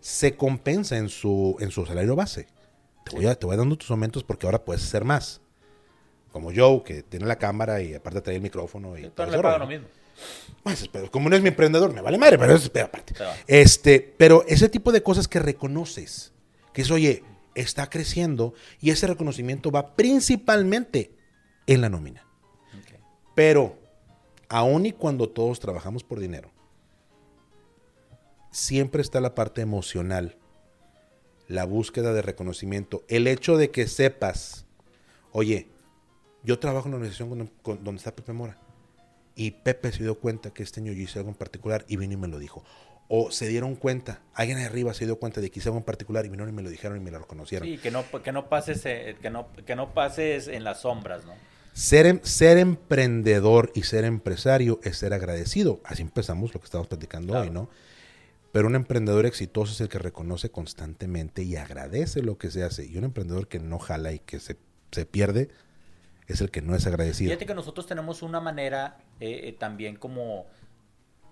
[0.00, 2.46] se compensa en su, en su salario base.
[3.04, 5.40] Te voy, a, te voy dando tus aumentos porque ahora puedes hacer más.
[6.32, 8.96] Como Joe, que tiene la cámara y aparte trae el micrófono.
[8.96, 9.58] Y todo le rollo.
[9.58, 9.86] lo mismo.
[10.62, 13.14] Pues, pero como no es mi emprendedor, me vale madre, pero eso es aparte.
[13.20, 13.34] Va.
[13.46, 16.32] Este, pero ese tipo de cosas que reconoces,
[16.72, 21.12] que es, oye, está creciendo y ese reconocimiento va principalmente
[21.66, 22.26] en la nómina.
[23.34, 23.78] Pero,
[24.48, 26.50] aun y cuando todos trabajamos por dinero,
[28.50, 30.36] siempre está la parte emocional,
[31.48, 34.66] la búsqueda de reconocimiento, el hecho de que sepas,
[35.32, 35.68] oye,
[36.42, 38.58] yo trabajo en la organización donde está Pepe Mora
[39.34, 42.14] y Pepe se dio cuenta que este año yo hice algo en particular y vino
[42.14, 42.64] y me lo dijo.
[43.12, 46.24] O se dieron cuenta, alguien arriba se dio cuenta de que hice algo en particular
[46.24, 47.66] y vinieron y me lo dijeron y me lo reconocieron.
[47.66, 51.24] Sí, que no, que no pases, eh, que no, que no pases en las sombras,
[51.24, 51.34] ¿no?
[51.72, 55.80] Ser, em- ser emprendedor y ser empresario es ser agradecido.
[55.84, 57.46] Así empezamos lo que estamos platicando Claro.
[57.48, 57.68] hoy, ¿no?
[58.52, 62.86] Pero un emprendedor exitoso es el que reconoce constantemente y agradece lo que se hace.
[62.86, 64.56] Y un emprendedor que no jala y que se,
[64.92, 65.48] se pierde
[66.28, 67.30] es el que no es agradecido.
[67.30, 70.46] Fíjate que nosotros tenemos una manera eh, eh, también como...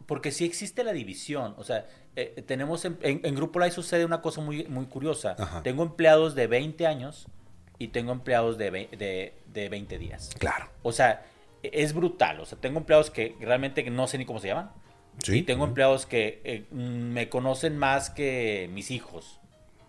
[0.09, 1.55] Porque sí existe la división.
[1.59, 5.37] O sea, eh, tenemos en, en- en Grupo Live sucede una cosa muy, muy curiosa.
[5.38, 5.62] Ajá.
[5.62, 7.27] Tengo empleados de 20 años
[7.79, 10.31] y tengo empleados de, de, de 20 días.
[10.38, 10.71] Claro.
[10.83, 11.27] O sea,
[11.62, 12.40] e- es brutal.
[12.40, 14.71] O sea, tengo empleados que realmente no sé ni cómo se llaman.
[15.23, 15.38] Sí.
[15.38, 16.77] Y tengo empleados que eh, mm,
[17.12, 19.40] me conocen más que mis hijos.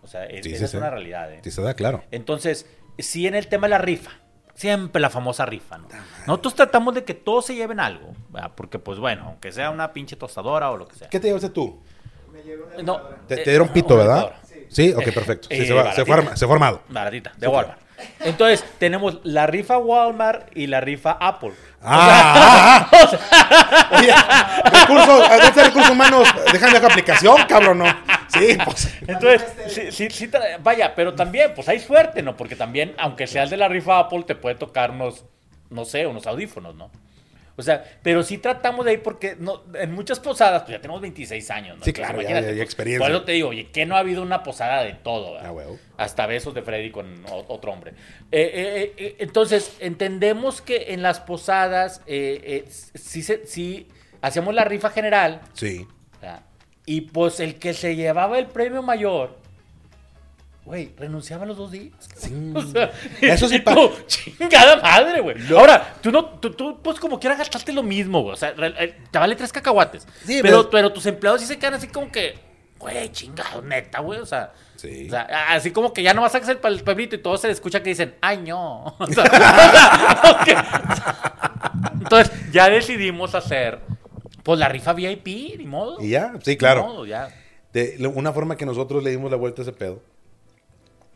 [0.02, 1.32] O sea, es, Sí, esa sí, es una realidad.
[1.32, 1.40] ¿eh?
[1.42, 2.04] Sí, se da claro.
[2.10, 2.66] Entonces,
[2.98, 4.20] sí en el tema de la rifa,
[4.54, 5.88] siempre la famosa rifa, ¿no?
[6.26, 8.52] Nosotros tratamos de que todos se lleven algo, ¿verdad?
[8.54, 11.08] porque pues bueno, aunque sea una pinche tostadora o lo que sea.
[11.08, 11.80] ¿Qué te llevaste tú?
[12.82, 14.16] No, Te, eh, te dieron pito, una ¿verdad?
[14.16, 14.40] lavadora.
[14.68, 15.48] Sí, ok, perfecto.
[15.50, 16.82] Sí, Eh, se, va- se fue se fue armado.
[16.88, 17.80] Baratita, de Walmart.
[18.20, 21.52] Entonces, tenemos la rifa Walmart y la rifa Apple.
[21.82, 22.90] Ah, ah,
[23.32, 23.98] ah.
[23.98, 24.14] Oye,
[24.80, 26.28] recursos, ¿dónde está recursos humanos?
[26.52, 27.86] Déjame dejar aplicación, cabrón, ¿no?
[28.28, 28.94] Sí, pues.
[29.06, 30.30] Entonces, sí, sí,
[30.62, 32.36] vaya, pero también, pues hay suerte, ¿no?
[32.36, 35.24] Porque también, aunque sea el de la rifa Apple, te puede tocar unos,
[35.70, 36.90] no sé, unos audífonos, ¿no?
[37.60, 41.00] O sea, pero sí tratamos de ir porque no, en muchas posadas, pues ya tenemos
[41.00, 41.84] 26 años, ¿no?
[41.84, 43.06] Sí, Entonces, claro, ya- imagínate, ya pues, experiencia.
[43.06, 45.48] Por eso te digo, oye, que no ha habido una posada de todo, ¿verdad?
[45.48, 45.78] Ah, huevo.
[45.96, 47.92] Hasta besos de Freddy con otro hombre.
[48.32, 53.88] Eh, eh, eh, entonces, entendemos que en las posadas sí, se- sí
[54.22, 55.86] hacemos la rifa general, Sí.
[56.20, 56.42] ¿verdad?
[56.86, 59.38] Y pues el que se llevaba el premio mayor,
[60.64, 61.92] güey, renunciaba a los dos días.
[62.16, 62.52] Sí.
[62.54, 65.36] O sea, Eso sí pa- tú, chingada madre, güey.
[65.56, 68.34] Ahora, tú no, tú, tú, pues como quieras gastaste lo mismo, güey.
[68.34, 70.06] O sea, eh, te vale tres cacahuates.
[70.24, 72.34] Sí, pero, pero- pero tus empleados sí se quedan así como que,
[72.78, 74.20] güey, chingado, neta, güey.
[74.20, 75.06] O sea, Sí.
[75.08, 77.48] o sea, así como que ya no vas a hacer el, pueblito y todos se
[77.48, 78.96] le escucha que dicen, ay, no.
[78.98, 83.80] O sea, o sea, Entonces, ya decidimos hacer,
[84.42, 86.00] pues la rifa VIP, ni modo.
[86.00, 86.32] ¿Y ya?
[86.42, 86.80] Sí, claro.
[86.82, 87.28] Ni modo, ya.
[87.74, 90.02] De una forma que nosotros le dimos la vuelta a ese pedo.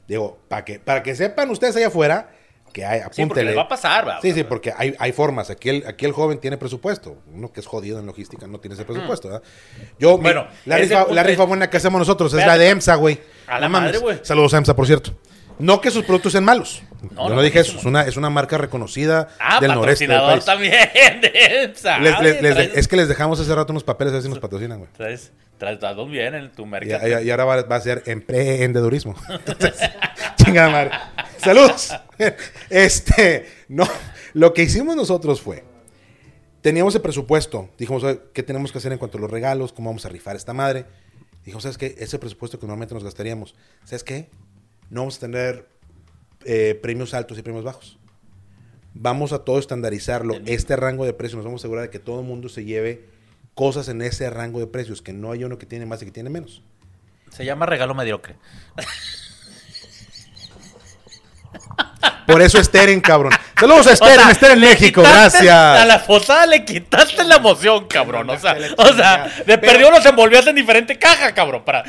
[0.08, 2.30] Digo, para que, para que sepan ustedes allá afuera,
[2.72, 3.50] que hay, Sí, porque apúntele.
[3.50, 4.20] les va a pasar, ¿verdad?
[4.20, 5.48] Sí, sí, porque hay, hay formas.
[5.48, 7.22] Aquí el, aquí el joven tiene presupuesto.
[7.32, 9.42] Uno que es jodido en logística no tiene ese presupuesto, ¿verdad?
[9.98, 10.24] Yo, mi-.
[10.24, 13.20] Bueno, la, rifa, la rifa buena que hacemos nosotros es la de EMSA, güey.
[13.46, 14.18] A la No madre, güey.
[14.22, 15.12] Saludos a EMSA, por cierto.
[15.60, 16.82] No que sus productos sean malos.
[17.12, 17.78] No, Yo no, no dije eso.
[17.78, 20.44] Es una, es una marca reconocida Ah, del noreste del patrocinador país.
[20.44, 21.98] también de EMSA.
[22.00, 24.40] Les- les- les es que les dejamos hace rato unos papeles a ver si nos
[24.40, 24.90] patrocinan, güey.
[25.58, 27.20] Dados bien en tu mercado.
[27.22, 29.14] y- y ahora va, va a ser emprendedurismo.
[29.46, 29.74] Entonces,
[30.36, 30.90] chingada madre.
[31.38, 31.92] Saludos.
[32.70, 33.88] Este, no,
[34.34, 35.64] lo que hicimos nosotros fue,
[36.60, 39.72] teníamos el presupuesto, dijimos, "Oye, ¿qué tenemos que hacer en cuanto a los regalos?
[39.72, 40.84] ¿Cómo vamos a rifar esta madre?
[41.44, 41.94] Dijimos, ¿sabes qué?
[41.98, 44.28] Ese presupuesto que normalmente nos gastaríamos, ¿sabes qué?
[44.90, 45.68] No vamos a tener
[46.44, 47.98] eh, premios altos y premios bajos.
[48.94, 52.20] Vamos a todo estandarizarlo, este rango de precios, nos vamos a asegurar de que todo
[52.20, 53.06] el mundo se lleve
[53.54, 56.10] cosas en ese rango de precios, que no haya uno que tiene más y que
[56.10, 56.62] tiene menos.
[57.30, 58.36] Se llama regalo mediocre.
[62.26, 63.32] Por eso Esteren, cabrón.
[63.58, 65.86] Saludos a Esteren, sea, Esteren le México, quitaste- A gracias.
[65.86, 68.30] la posada le quitaste la emoción, cabrón.
[68.30, 71.84] O sea, o sea, de perdió los envolvías en diferente caja, cabrón, para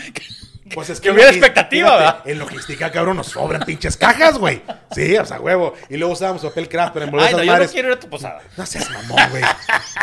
[0.75, 2.21] Pues es que hubiera expectativa, fíjate, ¿verdad?
[2.27, 4.61] En logística, cabrón, nos sobran pinches cajas, güey.
[4.91, 5.73] Sí, o sea, huevo.
[5.89, 8.09] Y luego usábamos papel craft para envolver Ay, no, yo no quiero ir a tu
[8.09, 8.41] posada.
[8.57, 9.43] No seas mamón, güey.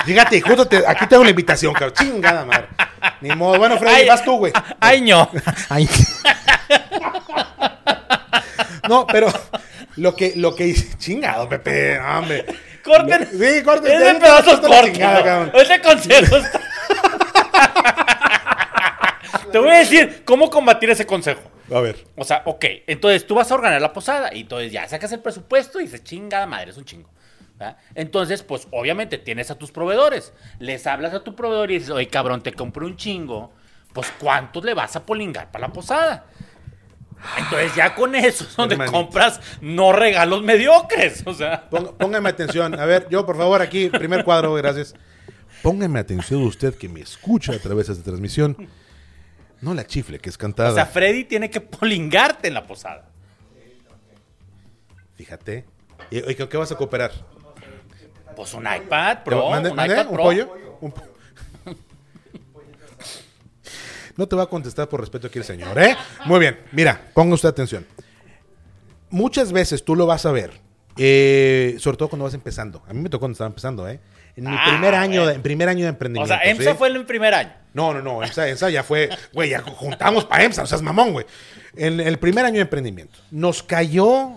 [0.07, 1.93] Fíjate, justo te- aquí tengo la invitación, cabrón.
[1.95, 2.69] Chingada madre.
[3.21, 3.59] Ni modo.
[3.59, 4.53] Bueno, Freddy, Ay, vas tú, güey.
[4.81, 5.31] Ay, no.
[5.69, 5.89] Ay.
[8.89, 9.33] No, pero
[9.97, 10.97] lo que, lo que hice.
[10.99, 11.99] Chingado, Pepe.
[12.01, 12.47] Hombre.
[12.83, 13.29] Corten.
[13.31, 13.93] Sí, corten.
[13.93, 15.59] Es ya de te pedazos corto.
[15.59, 16.61] Ese consejo está...
[19.53, 21.43] Te voy a decir cómo combatir ese consejo.
[21.73, 22.05] A ver.
[22.17, 25.21] O sea, ok, entonces tú vas a organizar la posada y entonces ya sacas el
[25.21, 27.09] presupuesto y dices, chingada madre, es un chingo.
[27.59, 27.77] ¿verdad?
[27.95, 30.33] Entonces, pues obviamente tienes a tus proveedores.
[30.59, 33.53] Les hablas a tu proveedor y dices, oye, cabrón, te compré un chingo.
[33.93, 36.27] Pues, ¿cuántos le vas a polingar para la posada?
[37.39, 38.97] Entonces, ya con eso es donde Hermanito.
[38.97, 41.23] compras no regalos mediocres.
[41.27, 42.79] O sea, Póngame atención.
[42.79, 44.95] A ver, yo, por favor, aquí, primer cuadro, gracias.
[45.63, 48.69] Póngame atención usted que me escucha a través de esta transmisión.
[49.63, 50.71] No la chifle, que es cantada.
[50.71, 53.09] o sea, Freddy tiene que polingarte en la posada.
[55.17, 55.65] Fíjate.
[56.11, 57.13] ¿Y, con qué vas a cooperar?
[58.37, 60.23] Pues un iPad ¿Te Pro, mande- un mande iPad un Pro.
[60.25, 60.53] pollo?
[60.81, 61.03] Un po-
[64.17, 65.97] No te va a contestar por respeto aquí el señor, ¿eh?
[66.27, 67.87] Muy bien, mira, ponga usted atención.
[69.11, 70.51] Muchas veces tú lo vas a ver,
[70.99, 72.83] eh, sobre todo cuando vas empezando.
[72.89, 74.01] A mí me tocó cuando estaba empezando, ¿eh?
[74.37, 76.35] En mi Ah, primer año, de, en primer año de O emprendimiento.
[76.35, 76.77] sea, EMSA ¿sí?
[76.79, 77.53] fue en el primer año.
[77.75, 80.83] No, no, no, EMSA, EMSA ya fue, güey, ya juntamos para EMSA, o sea, es
[80.83, 81.27] mamón, güey.
[81.77, 84.33] En el primer año de emprendimiento, nos cayó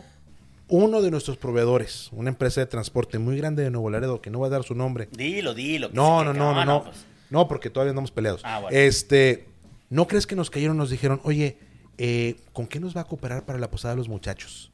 [0.67, 4.39] uno de nuestros proveedores, una empresa de transporte muy grande de Nuevo Laredo, que no
[4.39, 5.08] va a dar su nombre.
[5.12, 5.89] Dilo, dilo.
[5.93, 6.84] No, no, no, no, no.
[6.86, 7.05] pues.
[7.29, 8.41] No, porque todavía andamos peleados.
[8.43, 8.77] Ah, bueno.
[8.77, 9.45] Este,
[9.89, 10.77] ¿no crees que nos cayeron?
[10.77, 11.58] Nos dijeron, oye,
[11.97, 14.71] eh, ¿con qué nos va a cooperar para la posada de los muchachos?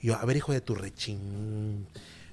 [0.00, 1.86] Y yo, a ver, hijo de tu rechín,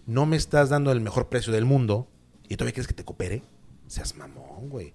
[0.05, 2.07] no me estás dando el mejor precio del mundo
[2.47, 3.41] y todavía quieres que te coopere.
[3.87, 4.93] Seas mamón, güey.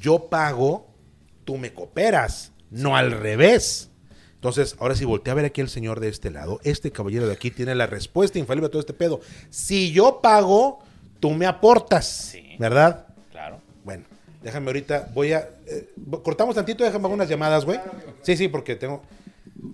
[0.00, 0.88] Yo pago,
[1.44, 3.90] tú me cooperas, no al revés.
[4.34, 6.60] Entonces, ahora sí, voltea a ver aquí el señor de este lado.
[6.64, 9.20] Este caballero de aquí tiene la respuesta infalible a todo este pedo.
[9.50, 10.78] Si yo pago,
[11.20, 12.06] tú me aportas.
[12.06, 12.56] Sí.
[12.58, 13.06] ¿Verdad?
[13.30, 13.60] Claro.
[13.84, 14.04] Bueno,
[14.42, 15.50] déjame ahorita, voy a...
[15.66, 15.90] eh,
[16.24, 17.78] cortamos tantito, déjame hacer unas llamadas, güey.
[18.22, 19.02] Sí, sí, porque tengo...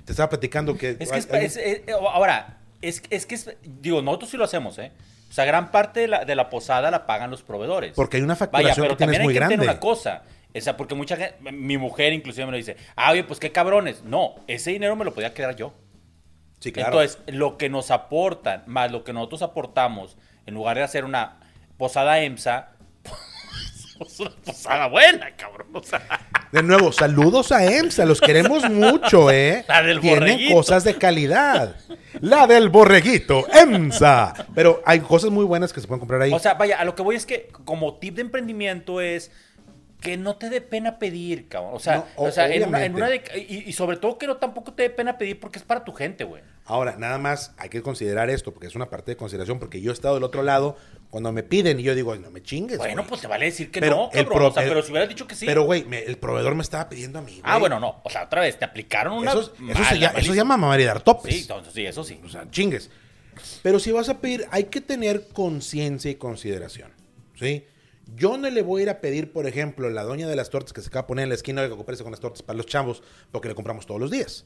[0.04, 0.96] Te estaba platicando que...
[0.98, 3.48] Es que es, hay- es- es- ahora, es, es que es,
[3.80, 4.90] digo, nosotros sí lo hacemos, ¿eh?
[5.28, 7.92] O sea, gran parte de la, de la posada la pagan los proveedores.
[7.94, 9.72] Porque hay una Vaya, facturación pero que tienes también hay muy que entender grande.
[9.72, 10.22] una cosa.
[10.54, 13.52] O sea, porque mucha gente, mi mujer inclusive me lo dice, ah, oye, pues qué
[13.52, 14.02] cabrones.
[14.04, 15.74] No, ese dinero me lo podía quedar yo.
[16.60, 17.00] Sí, claro.
[17.00, 21.40] Entonces, lo que nos aportan, más lo que nosotros aportamos, en lugar de hacer una
[21.76, 22.70] posada EMSA,
[23.98, 25.68] pues una posada buena, cabrón.
[25.74, 26.00] O sea,
[26.52, 29.64] De nuevo, saludos a EMSA, los queremos mucho, ¿eh?
[29.68, 30.54] La del Tienen borreguito.
[30.54, 31.76] cosas de calidad.
[32.20, 34.46] La del borreguito, EMSA.
[34.54, 36.32] Pero hay cosas muy buenas que se pueden comprar ahí.
[36.32, 39.30] O sea, vaya, a lo que voy es que como tip de emprendimiento es
[40.00, 41.72] que no te dé pena pedir, cabrón.
[41.74, 43.32] O sea, No, o- o sea en una, en una obviamente.
[43.32, 45.84] de- y, y sobre todo que no tampoco te dé pena pedir porque es para
[45.84, 46.42] tu gente, güey.
[46.66, 49.90] Ahora, nada más hay que considerar esto, porque es una parte de consideración, porque yo
[49.90, 50.76] he estado del otro lado
[51.16, 52.76] cuando me piden y yo digo, "Ay, no me chingues.
[52.76, 53.08] Bueno, güey".
[53.08, 54.34] pues te vale decir que Pero no, cabrón.
[54.34, 55.46] pro- o sea, el- pero si hubieras dicho que sí.
[55.46, 57.40] Pero, güey, me- el proveedor me estaba pidiendo a mí.
[57.42, 58.02] ah, bueno, no.
[58.04, 59.30] O sea, otra vez, te aplicaron una.
[59.30, 60.34] Eso, eso, se llama, eso se malísima.
[60.36, 61.34] llama mamar y dar topes.
[61.34, 62.20] Sí, entonces sí, eso sí.
[62.22, 62.90] O sea, chingues.
[63.62, 66.90] Pero si vas a pedir, hay que tener conciencia y consideración.
[67.34, 67.64] ¿Sí?
[68.14, 70.72] Yo no le voy a ir a pedir, por ejemplo, la doña de las tortas
[70.72, 72.56] que se acaba de poner en la esquina de que coopere con las tortas para
[72.56, 73.02] los chavos,
[73.32, 74.44] porque le compramos todos los días.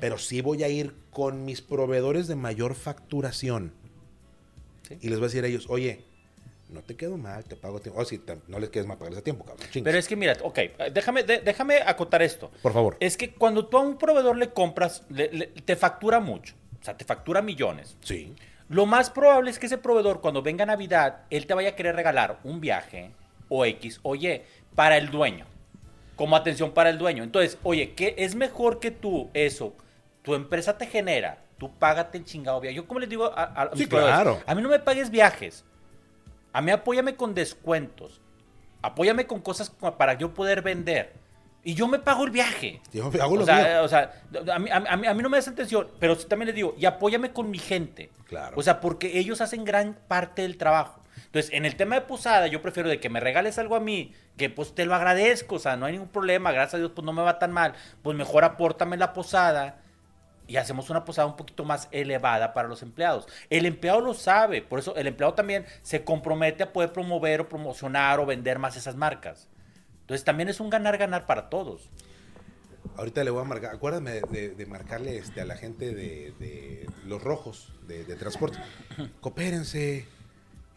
[0.00, 3.72] Pero sí voy a ir con mis proveedores de mayor facturación.
[4.88, 4.98] Sí.
[5.00, 6.00] Y les voy a decir a ellos, oye,
[6.70, 8.00] no te quedo mal, te pago tiempo.
[8.00, 9.66] O si te- no les quedes mal pagarles a tiempo, cabrón.
[9.70, 9.84] Chingues.
[9.84, 10.58] Pero es que mira, ok,
[10.92, 12.50] déjame, de- déjame acotar esto.
[12.62, 12.96] Por favor.
[13.00, 16.54] Es que cuando tú a un proveedor le compras, le- le- te factura mucho.
[16.80, 17.96] O sea, te factura millones.
[18.00, 18.34] Sí.
[18.68, 21.94] Lo más probable es que ese proveedor, cuando venga Navidad, él te vaya a querer
[21.96, 23.10] regalar un viaje
[23.48, 24.40] o X o Y
[24.74, 25.46] para el dueño.
[26.16, 27.22] Como atención para el dueño.
[27.24, 29.74] Entonces, oye, ¿qué es mejor que tú eso?
[30.22, 32.76] Tu empresa te genera, tú págate el chingado viaje.
[32.76, 34.40] Yo como les digo a, a- Sí, claro.
[34.46, 35.64] a mí no me pagues viajes.
[36.52, 38.20] A mí apóyame con descuentos.
[38.82, 41.14] Apóyame con cosas para yo poder vender.
[41.66, 42.82] Y yo me pago el viaje.
[42.92, 44.12] Yo hago o, sea, o sea,
[44.52, 46.48] a mí, a mí- a mí- a mí no me das atención, pero sí también
[46.48, 48.10] les digo, y apóyame con mi gente.
[48.26, 48.54] Claro.
[48.58, 51.00] O sea, porque ellos hacen gran parte del trabajo.
[51.24, 54.12] Entonces, en el tema de posada, yo prefiero de que me regales algo a mí,
[54.36, 57.04] que pues te lo agradezco, o sea, no hay ningún problema, gracias a Dios, pues
[57.04, 57.72] no me va tan mal.
[58.02, 59.78] Pues mejor apórtame la posada
[60.46, 63.26] y hacemos una posada un poquito más elevada para los empleados.
[63.50, 67.48] El empleado lo sabe, por eso el empleado también se compromete a poder promover o
[67.48, 69.48] promocionar o vender más esas marcas.
[70.02, 71.88] Entonces, también es un ganar-ganar para todos.
[72.96, 76.86] Ahorita le voy a marcar, acuérdame de, de- marcarle este, a la gente de, de
[77.06, 78.58] los rojos de, de transporte.
[79.20, 80.06] Coopérense.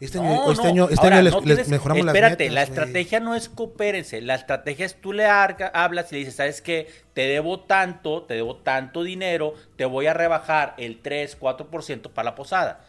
[0.00, 0.68] Este año, No, este no.
[0.68, 2.78] año, este Ahora, año les, no les tienes- mejoramos Espérate, las la metas.
[2.78, 4.20] estrategia no es coopérense.
[4.20, 6.88] La estrategia es tú le arga- hablas y le dices, ¿sabes qué?
[7.14, 12.26] Te debo tanto, te debo tanto dinero, te voy a rebajar el 3, 4% para
[12.30, 12.84] la posada.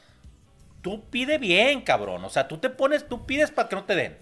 [0.81, 2.23] Tú pide bien, cabrón.
[2.25, 4.15] O sea, tú te pones, tú pides para que no te den.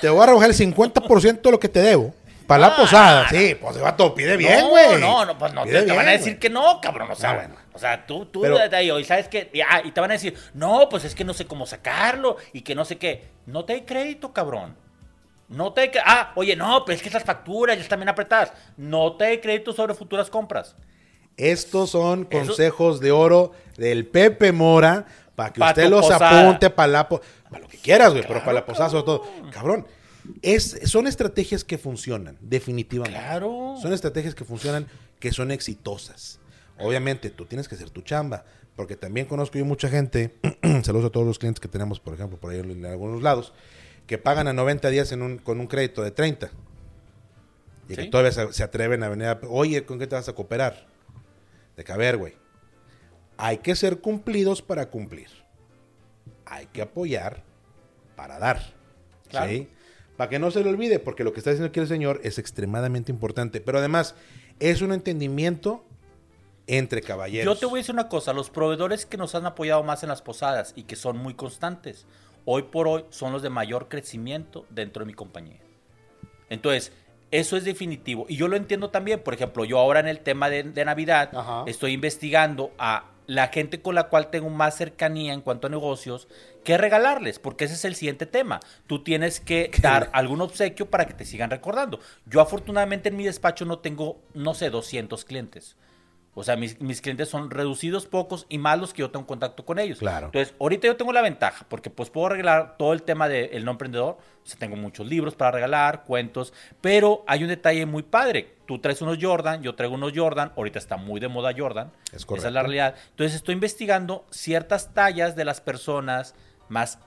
[0.00, 2.12] Te voy a rebajar el 50% de lo que te debo.
[2.50, 3.22] Para la Ah, posada.
[3.22, 3.28] no.
[3.38, 4.12] Sí, pues se va todo.
[4.12, 5.00] Pide bien, no, güey.
[5.00, 7.08] No, no, pues no, te, te van a decir que no, cabrón.
[7.12, 7.54] O sea, Ah, bueno.
[7.72, 8.58] o sea tú, tú Pero-
[8.98, 11.46] y sabes que, ah, y te van a decir, no, pues es que no sé
[11.46, 13.28] cómo sacarlo y que no sé qué.
[13.46, 14.76] No te hay crédito, cabrón.
[15.48, 18.52] No te hay Ah, oye, no, pero es que esas facturas ya están bien apretadas.
[18.76, 20.74] No te hay crédito sobre futuras compras.
[21.36, 26.40] Estos son Eso- consejos de oro del Pepe Mora para que Pa' usted los posada.
[26.40, 29.22] apunte para la po- para lo que quieras, güey, pero para la posada sobre todo.
[29.52, 29.86] Cabrón,
[30.42, 33.18] es, son estrategias que funcionan, definitivamente.
[33.18, 33.74] Claro.
[33.80, 34.86] Son estrategias que funcionan,
[35.18, 36.38] que son exitosas.
[36.78, 40.34] Obviamente, tú tienes que hacer tu chamba, porque también conozco yo mucha gente,
[40.82, 43.52] saludos a todos los clientes que tenemos, por ejemplo, por ahí en algunos lados,
[44.06, 46.50] que pagan a 90 días en un- con un crédito de 30.
[47.88, 49.40] Y que todavía se, se atreven a venir a...
[49.48, 50.86] Oye, ¿con qué te vas a cooperar?
[51.76, 52.34] De que, a ver, güey,
[53.36, 55.28] hay que ser cumplidos para cumplir.
[56.46, 57.42] Hay que apoyar
[58.16, 58.74] para dar.
[59.28, 59.50] Claro.
[59.50, 59.68] ¿sí?
[60.20, 62.38] Para que no se le olvide, porque lo que está diciendo aquí el señor es
[62.38, 63.62] extremadamente importante.
[63.62, 64.14] Pero además,
[64.58, 65.82] es un entendimiento
[66.66, 67.54] entre caballeros.
[67.54, 70.10] Yo te voy a decir una cosa, los proveedores que nos han apoyado más en
[70.10, 72.04] las posadas y que son muy constantes,
[72.44, 75.56] hoy por hoy son los de mayor crecimiento dentro de mi compañía.
[76.50, 76.92] Entonces,
[77.30, 78.26] eso es definitivo.
[78.28, 79.20] Y yo lo entiendo también.
[79.20, 81.64] Por ejemplo, yo ahora en el tema de, de Navidad Ajá.
[81.66, 86.26] estoy investigando a la gente con la cual tengo más cercanía en cuanto a negocios,
[86.64, 88.58] qué regalarles, porque ese es el siguiente tema.
[88.88, 92.00] Tú tienes que dar algún obsequio para que te sigan recordando.
[92.26, 95.76] Yo afortunadamente en mi despacho no tengo, no sé, 200 clientes.
[96.34, 99.64] O sea, mis, mis clientes son reducidos, pocos y más los que yo tengo contacto
[99.64, 99.98] con ellos.
[99.98, 100.26] Claro.
[100.26, 103.72] Entonces, ahorita yo tengo la ventaja, porque pues puedo regalar todo el tema del no
[103.72, 104.18] emprendedor.
[104.42, 108.54] O sea, tengo muchos libros para regalar, cuentos, pero hay un detalle muy padre.
[108.66, 110.52] Tú traes unos Jordan, yo traigo unos Jordan.
[110.56, 111.90] Ahorita está muy de moda Jordan.
[112.04, 112.50] Es Esa es correcto.
[112.50, 112.94] la realidad.
[113.10, 116.36] Entonces, estoy investigando ciertas tallas de las personas
[116.68, 117.00] más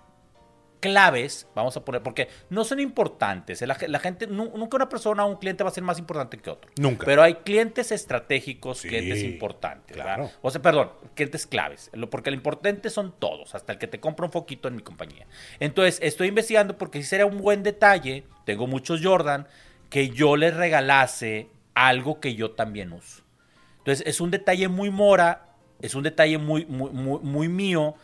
[0.84, 3.62] claves, vamos a poner, porque no son importantes.
[3.62, 5.98] La, ge- la gente, nu- nunca una persona o un cliente va a ser más
[5.98, 6.70] importante que otro.
[6.78, 7.06] Nunca.
[7.06, 9.96] Pero hay clientes estratégicos, Sí, clientes importantes.
[9.96, 10.24] claro.
[10.24, 10.38] ¿verdad?
[10.42, 11.90] O sea, perdón, clientes claves.
[12.12, 15.26] Porque lo importante son todos, hasta el que te compra un foquito en mi compañía.
[15.62, 19.48] Entonces, estoy investigando porque si sería un buen detalle, tengo muchos Jordan,
[19.90, 23.24] que yo les regalase algo que yo también uso.
[23.78, 25.46] Entonces, es un detalle muy mora,
[25.82, 27.96] es un detalle muy, muy, muy, muy mío.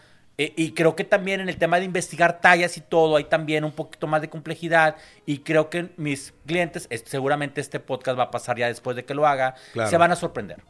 [0.41, 3.63] Eh, y creo que también en el tema de investigar tallas y todo, hay también
[3.65, 4.95] un poquito más de complejidad.
[5.25, 9.03] Y creo que mis clientes, es- seguramente este podcast va a pasar ya después de
[9.05, 9.89] que lo haga, Claro.
[9.89, 10.63] se van a sorprender.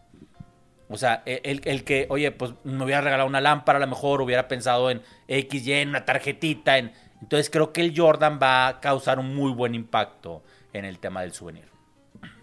[0.90, 3.88] O sea, e- el, el que, oye, pues me hubiera regalado una lámpara, a lo
[3.88, 6.78] mejor hubiera pensado en XY, en una tarjetita.
[6.80, 6.92] En...
[7.22, 10.42] Entonces creo que el Jordan va a causar un muy buen impacto
[10.74, 11.66] en el tema del souvenir.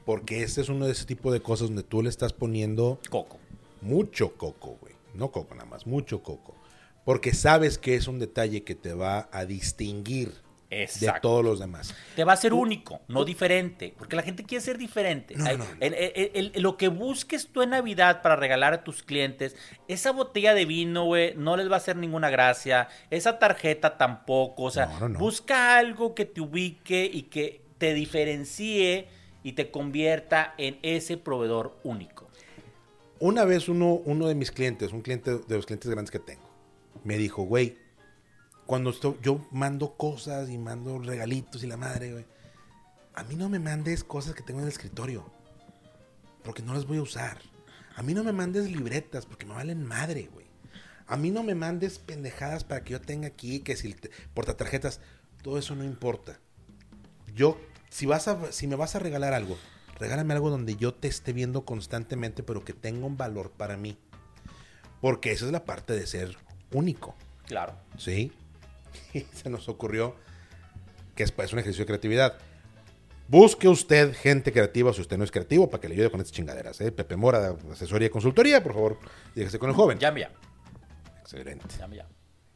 [0.05, 3.39] Porque este es uno de ese tipo de cosas donde tú le estás poniendo Coco.
[3.81, 4.95] mucho coco, güey.
[5.15, 6.55] No coco nada más, mucho coco.
[7.07, 10.33] Porque sabes que es un detalle que te va a distinguir
[10.69, 11.95] de todos los demás.
[12.17, 15.37] Te va a ser único, no diferente, porque la gente quiere ser diferente.
[15.37, 15.71] No, Ay, no, no.
[15.79, 19.55] el- el- el- lo que busques tú en Navidad para regalar a tus clientes,
[19.87, 24.65] esa botella de vino, güey, no les va a hacer ninguna gracia, esa tarjeta tampoco,
[24.65, 29.07] o sea, busca algo que te ubique y que te diferencie
[29.45, 32.29] y te convierta en ese proveedor único.
[33.21, 36.46] Una vez uno, uno de mis clientes, un cliente de los clientes grandes que tengo,
[37.07, 37.79] me dijo, güey,
[38.67, 38.93] cuando
[39.23, 42.27] yo mando cosas y mando regalitos y la madre, güey,
[43.15, 45.25] a mí no me mandes cosas que tengo en el escritorio,
[46.43, 47.39] porque no las voy a usar.
[47.95, 50.47] A mí no me mandes libretas porque me valen madre, güey.
[51.07, 53.95] A mí no me mandes pendejadas para que yo tenga aquí, que si
[54.35, 55.01] portatarjetas,
[55.43, 56.41] todo eso no importa.
[57.33, 57.57] Yo,
[57.89, 59.57] si vas a, si me vas a regalar algo,
[60.01, 63.97] regálame algo donde yo te esté viendo constantemente, pero que tenga un valor para mí.
[65.01, 66.37] Porque esa es la parte de ser
[66.73, 67.15] único.
[67.47, 67.75] Claro.
[67.99, 68.33] ¿Sí?
[69.13, 70.17] Y se nos ocurrió
[71.15, 72.39] que es, es un ejercicio de creatividad.
[73.29, 76.33] Busque usted gente creativa si usted no es creativo para que le ayude con estas
[76.35, 76.81] chingaderas.
[76.81, 76.93] ¿eh?
[76.93, 78.99] Pepe Mora, asesoría y consultoría, por favor,
[79.35, 79.99] dígase con el joven.
[79.99, 80.31] Llame ya.
[81.21, 81.67] Excelente.
[81.79, 82.07] Llame ya.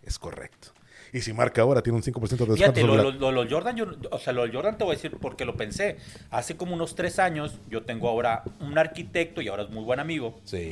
[0.02, 0.68] Es correcto.
[1.12, 2.54] Y si marca ahora, tiene un 5% de descuento.
[2.56, 4.92] Fíjate, lo, sobre lo, la- lo- lo Jordan, yo, o sea, lo Jordan te voy
[4.92, 5.96] a decir porque lo pensé.
[6.30, 9.98] Hace como unos tres años, yo tengo ahora un arquitecto y ahora es muy buen
[9.98, 10.70] amigo, Sí.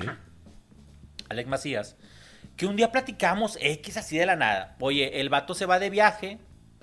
[1.29, 1.97] Alex Macías,
[2.59, 4.77] que un día platicamos X así de la nada.
[4.81, 6.39] Oye, el vato se va de viaje,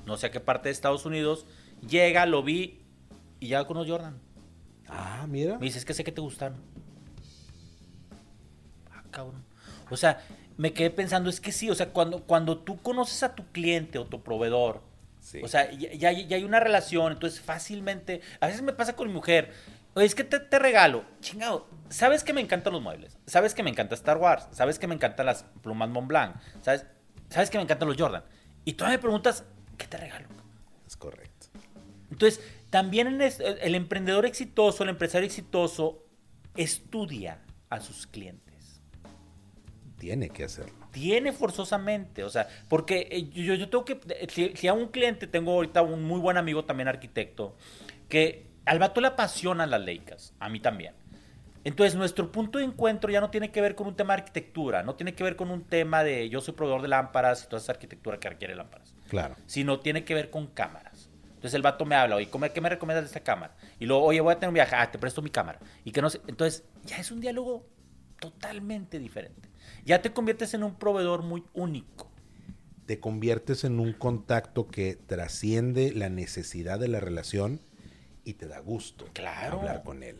[0.06, 1.46] no sé a qué parte de Estados Unidos,
[1.88, 2.82] llega, lo vi
[3.42, 4.18] y ya con los Jordan.
[4.88, 5.60] Ah, mira.
[5.60, 6.56] Me dice, es que sé que te gustan.
[8.92, 9.44] Ah, cabrón.
[9.90, 10.22] O sea,
[10.58, 14.00] me quedé pensando, es que sí, o sea, cuando, cuando tú conoces a tu cliente
[14.00, 14.82] o tu proveedor,
[15.20, 15.42] Sí.
[15.44, 19.08] o sea, ya, ya ya hay una relación, entonces fácilmente, a veces me pasa con
[19.08, 19.52] mi mujer,
[19.96, 23.64] oye, es que te, te regalo, chingado, sabes que me encantan los muebles, sabes que
[23.64, 26.86] me encanta Star Wars, sabes que me encantan las plumas Montblanc, sabes,
[27.30, 28.24] sabes que me encantan los Jordan,
[28.64, 29.44] y tú me preguntas,
[29.78, 30.28] ¿qué te regalo?
[30.86, 31.48] Es correcto.
[32.12, 32.40] Entonces,
[32.70, 36.06] también en es- el emprendedor exitoso, el empresario exitoso,
[36.56, 37.40] estudia
[37.70, 38.82] a sus clientes.
[39.98, 40.74] Tiene que hacerlo.
[40.92, 44.88] Tiene forzosamente, o sea, porque eh, yo, yo tengo que, eh, si, si a un
[44.90, 47.56] cliente, tengo ahorita un muy buen amigo también arquitecto,
[48.08, 50.94] que al vato le apasionan las leicas, a mí también.
[51.64, 54.84] Entonces, nuestro punto de encuentro ya no tiene que ver con un tema de arquitectura,
[54.84, 57.60] no tiene que ver con un tema de yo soy proveedor de lámparas y toda
[57.62, 59.36] esa arquitectura que requiere lámparas Claro.
[59.48, 61.10] sino tiene que ver con cámaras.
[61.28, 63.56] Entonces el vato me habla, oye, ¿cómo- ¿qué me recomiendas de esta cámara?
[63.80, 65.60] Y luego, oye, voy a tener un viaje, ah, te presto mi cámara.
[65.84, 67.66] Y que no sé, entonces ya es un diálogo
[68.20, 69.50] totalmente diferente.
[69.86, 72.12] Ya te conviertes en un proveedor muy único.
[72.86, 77.60] Te conviertes en un contacto que trasciende la necesidad de la relación
[78.26, 79.60] y te da gusto Claro.
[79.60, 80.18] hablar con él.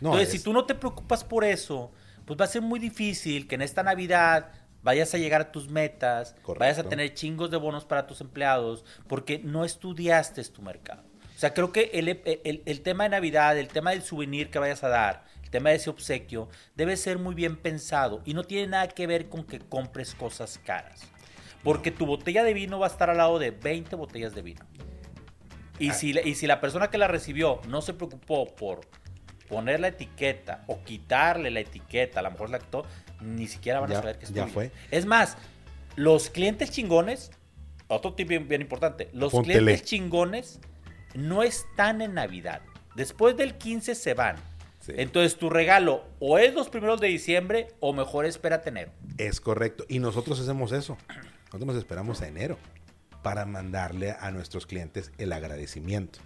[0.00, 1.90] No, entonces, es- si tú no te preocupas por eso,
[2.24, 4.52] pues va a ser muy difícil que en esta Navidad
[4.82, 6.60] vayas a llegar a tus metas, Correcto.
[6.60, 11.02] vayas a tener chingos de bonos para tus empleados, porque no estudiaste tu mercado.
[11.34, 14.58] O sea, creo que el, el- el tema de Navidad, el tema del souvenir que
[14.58, 18.44] vayas a dar, el tema de ese obsequio, debe ser muy bien pensado y no
[18.44, 21.02] tiene nada que ver con que compres cosas caras.
[21.64, 24.64] Porque tu botella de vino va a estar al lado de 20 botellas de vino.
[25.82, 25.94] Y, Ah.
[25.94, 28.80] si, la- y si la persona que la recibió no se preocupó por
[29.48, 32.84] poner la etiqueta o quitarle la etiqueta, a lo mejor la quitó,
[33.20, 34.54] ni siquiera van Ya- a saber que es ya tuyo.
[34.54, 34.70] fue.
[34.90, 35.36] Es más,
[35.96, 37.30] los clientes chingones,
[37.88, 40.60] otro tip bien, bien importante, los clientes chingones
[41.14, 42.62] no están en Navidad.
[42.94, 44.36] Después del 15 se van.
[44.80, 44.92] Sí.
[44.96, 48.90] Entonces tu regalo o es los primeros de diciembre o mejor espérate enero.
[49.18, 49.84] Es correcto.
[49.88, 50.96] Y nosotros hacemos eso.
[51.46, 52.56] Nosotros nos esperamos a enero
[53.22, 56.18] para mandarle a nuestros clientes el agradecimiento.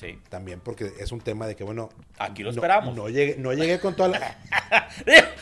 [0.00, 0.18] Sí.
[0.28, 1.88] También porque es un tema de que, bueno...
[2.18, 2.94] Aquí lo no- esperamos.
[2.96, 4.38] No llegué, no llegué con toda la...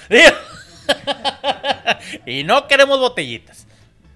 [2.26, 3.66] y no queremos botellitas.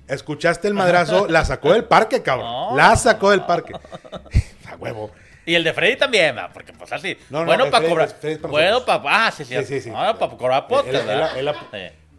[0.09, 2.47] Escuchaste el madrazo, la sacó del parque, cabrón.
[2.47, 2.77] No.
[2.77, 3.72] La sacó del parque.
[4.70, 5.11] A huevo.
[5.45, 7.16] Y el de Freddy también, porque pues así.
[7.31, 8.09] No, no, bueno para cobrar.
[8.09, 9.27] Freddy para bueno para.
[9.27, 9.55] Ah, sí, sí.
[9.59, 9.91] Sí, sí, sí.
[9.91, 10.66] para cobrar.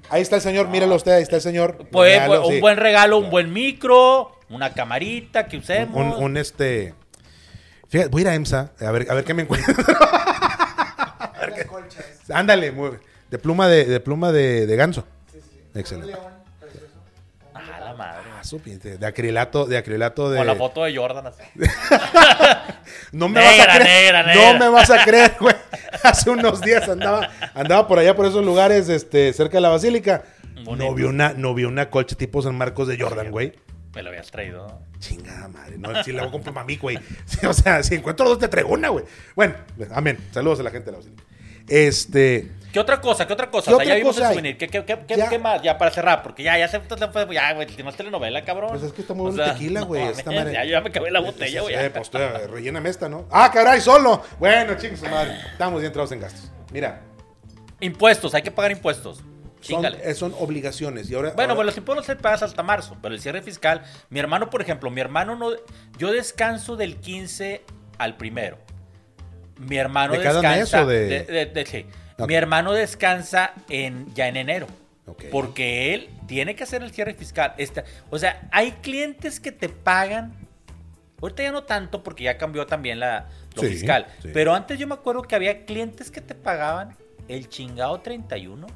[0.10, 1.90] Ahí está el señor, míralo usted, ahí está el señor.
[1.92, 5.96] Pues, un buen regalo, un buen micro, una camarita que usemos.
[6.18, 6.94] Un, un, este.
[7.90, 9.74] Fíjate, voy a ir a EMSA a ver, a ver qué me encuentro.
[11.40, 12.06] Las colchas.
[12.34, 12.98] Ándale, muy-
[13.30, 15.06] de pluma de, de pluma de, de ganso.
[15.32, 15.80] Sí, sí, sí.
[15.80, 16.14] Excelente.
[16.14, 16.86] Un león precioso.
[17.54, 17.80] Un Ah, león.
[17.86, 18.22] la madre.
[18.34, 20.38] Ah, de acrilato, de acrilato de.
[20.38, 21.44] Con la foto de Jordan así.
[23.12, 24.14] No me Negra, vas a creer.
[24.26, 25.56] negra, No me vas a creer, güey.
[26.04, 30.24] Hace unos días andaba, andaba por allá por esos lugares, este, cerca de la basílica.
[30.64, 30.86] Bonito.
[30.90, 33.54] No vi una, no vi una colcha tipo San Marcos de Jordan, güey.
[33.96, 34.68] Me lo habías traído.
[34.68, 35.00] ¿no?
[35.00, 36.98] Chingada madre, no, si la voy a comprar para mí, güey.
[37.48, 39.06] O sea, si encuentro dos, te traigo una, güey.
[39.36, 39.56] Bueno,
[39.92, 40.18] amén.
[40.32, 41.24] Saludos a la gente de la basílica.
[41.68, 43.26] Este, ¿Qué otra cosa?
[43.28, 43.72] ¿Qué otra cosa?
[43.72, 44.58] ¿Qué O sea, ya otra vimos cosa el souvenir.
[44.58, 45.30] ¿Qué, qué, qué, qué- Ya.
[45.30, 45.62] qué más?
[45.62, 47.28] Ya para cerrar, porque ya, ya se fue.
[47.34, 48.70] Ya, güey, no es telenovela, cabrón.
[48.70, 50.54] Pues es que está muy tequila, güey, no esta madre.
[50.54, 51.76] Ya, ya me acabé la botella, güey.
[51.76, 53.26] Eh, pues, eh, relléname esta, ¿no?
[53.32, 54.24] Ah, caray, solo.
[54.40, 55.38] Bueno, chingos, madre.
[55.52, 56.52] Estamos bien entrados en gastos.
[56.72, 57.02] Mira,
[57.80, 59.24] Impuestos, hay que pagar impuestos.
[59.62, 61.10] Son, eh, son obligaciones.
[61.10, 63.84] Y ahora, Bueno, ahora- pues los impuestos se pagas hasta marzo, pero el cierre fiscal,
[64.10, 65.52] mi hermano, por ejemplo, mi hermano no,
[65.98, 67.64] yo descanso del 15
[67.98, 68.58] al primero.
[69.60, 71.86] Mi hermano ¿De cada descansa mes o de- de- de- sí.
[72.20, 72.28] Ok.
[72.28, 74.68] Mi hermano descansa en ya en enero.
[75.32, 77.54] Porque él tiene que hacer el cierre fiscal.
[77.58, 80.34] Esta- o sea, hay clientes que te pagan.
[81.22, 84.06] Ahorita ya no tanto porque ya cambió también la, lo Sí, fiscal.
[84.22, 84.30] sí.
[84.34, 86.96] Pero antes yo me acuerdo que había clientes que te pagaban
[87.30, 88.68] el chingado 31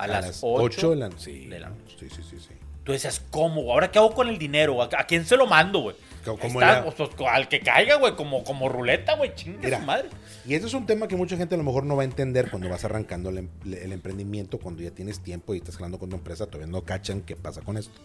[0.00, 1.72] a, A las, las 8, 8 de la, sí, de la.
[1.98, 2.54] Sí, sí, sí, sí.
[2.84, 3.62] Tú decías, ¿cómo?
[3.62, 3.72] güey?
[3.74, 4.82] ¿Ahora qué hago con el dinero?
[4.82, 5.96] ¿A, a quién se lo mando, güey?
[6.24, 9.74] ¿Cómo- Ahí cómo está, pues, pues, al que caiga, güey, como, como ruleta, güey, chingue
[9.74, 10.08] su madre.
[10.46, 12.50] Y este es un tema que mucha gente a lo mejor no va a entender
[12.50, 16.10] cuando vas arrancando el, em- el emprendimiento, cuando ya tienes tiempo y estás jalando con
[16.10, 17.98] tu empresa, todavía no cachan qué pasa con esto.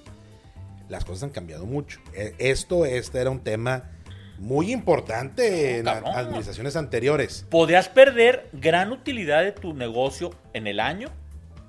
[0.90, 2.00] Las cosas han cambiado mucho.
[2.14, 3.92] E- Esto, este era un tema
[4.38, 6.14] muy importante en cabrón.
[6.16, 7.46] administraciones anteriores.
[7.50, 11.10] Podrías perder gran utilidad de tu negocio en el año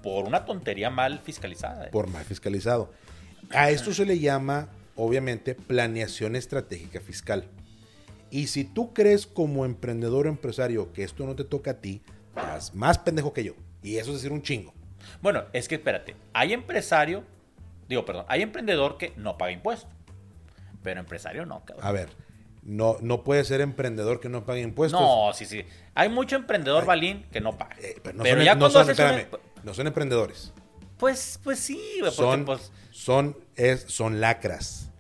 [0.07, 1.87] por una tontería mal fiscalizada.
[1.87, 1.89] ¿eh?
[1.91, 2.93] por mal fiscalizado.
[3.51, 7.49] A esto se le llama, obviamente, planeación estratégica fiscal.
[8.31, 12.03] Y si tú crees como emprendedor o empresario que esto no te toca a ti,
[12.29, 13.55] estás más pendejo que yo.
[13.83, 14.73] Y eso es decir un chingo.
[15.23, 17.25] Bueno, es que espérate, hay empresario,
[17.89, 19.91] digo, perdón, hay emprendedor que no paga impuestos,
[20.85, 21.85] pero empresario no, cabrón.
[21.85, 22.11] A ver,
[22.63, 25.01] no, no puede ser emprendedor que no pague impuestos.
[25.01, 25.65] No, sí, sí.
[25.97, 26.87] Hay mucho emprendedor Ay.
[26.87, 27.75] balín que no paga.
[27.81, 30.53] Eh, pero no, pero son, ya no cuando son- haces un- espérame, no son emprendedores.
[30.97, 34.91] Pues, pues sí, porque Son, pues, son, es, son lacras.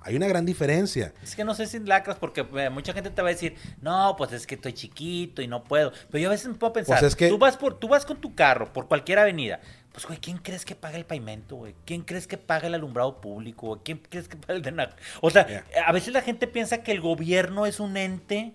[0.00, 1.12] Hay una gran diferencia.
[1.22, 4.14] es que no sé si lacras porque eh, mucha gente te va a decir, no,
[4.18, 5.92] pues es que estoy chiquito y no puedo.
[6.10, 8.04] Pero yo a veces me puedo pensar, Pues es que- tú, vas por, tú vas
[8.04, 9.60] con tu carro por cualquier avenida.
[9.92, 11.74] Pues, güey, ¿quién crees que paga el pavimento, güey?
[11.84, 13.68] ¿Quién crees que paga el alumbrado público?
[13.68, 13.80] güey?
[13.84, 14.88] ¿Quién crees que paga el de
[15.20, 18.54] O sea, a veces la gente piensa que el gobierno es un ente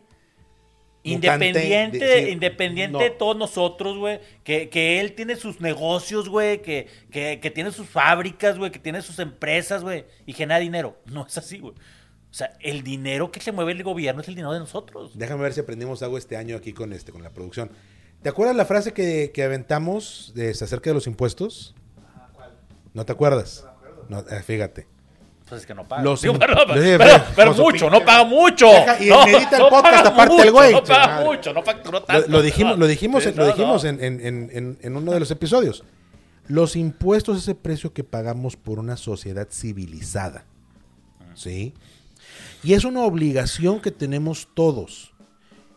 [1.04, 3.00] independiente, de- sí, independiente no.
[3.00, 4.20] de todos nosotros, güey.
[4.44, 6.62] Que, que él tiene sus negocios, güey.
[6.62, 8.72] Que, que, que tiene sus fábricas, güey.
[8.72, 10.06] Que tiene sus empresas, güey.
[10.26, 10.98] Y genera dinero.
[11.06, 11.74] No es así, güey.
[12.32, 15.18] O sea, el dinero que se mueve el gobierno es el dinero de nosotros.
[15.18, 17.72] Déjame ver si aprendimos algo este año aquí con este, con la producción.
[18.22, 21.74] ¿Te acuerdas la frase que, que aventamos de, acerca de los impuestos?
[22.94, 23.66] ¿No te acuerdas?
[24.10, 24.86] No, eh, fíjate.
[25.50, 26.04] Pues es que no paga.
[26.04, 28.68] Los Digo, pero, pero- Sí, pero- pero- pero con su mucho, pinche no paga mucho.
[28.68, 30.72] Deja- y no, medita el no podcast aparte el mucho, güey.
[30.74, 31.26] No paga Madre.
[31.26, 32.28] mucho, no facturó Lo, tanto.
[32.30, 33.90] lo dijimos, lo dijimos, Sí, lo no, dijimos no.
[33.90, 35.84] En, en- en- en- en uno de los episodios.
[36.48, 40.46] Los impuestos es el precio que pagamos por una sociedad civilizada.
[41.36, 41.74] ¿Sí?
[42.64, 45.14] Y es una obligación que tenemos todos.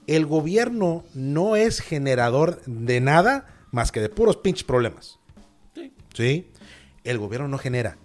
[0.06, 5.18] El gobierno no es generador de nada más que de puros pinches problemas.
[5.74, 5.92] Sí.
[6.14, 6.50] ¿Sí?
[7.04, 7.96] El gobierno no genera.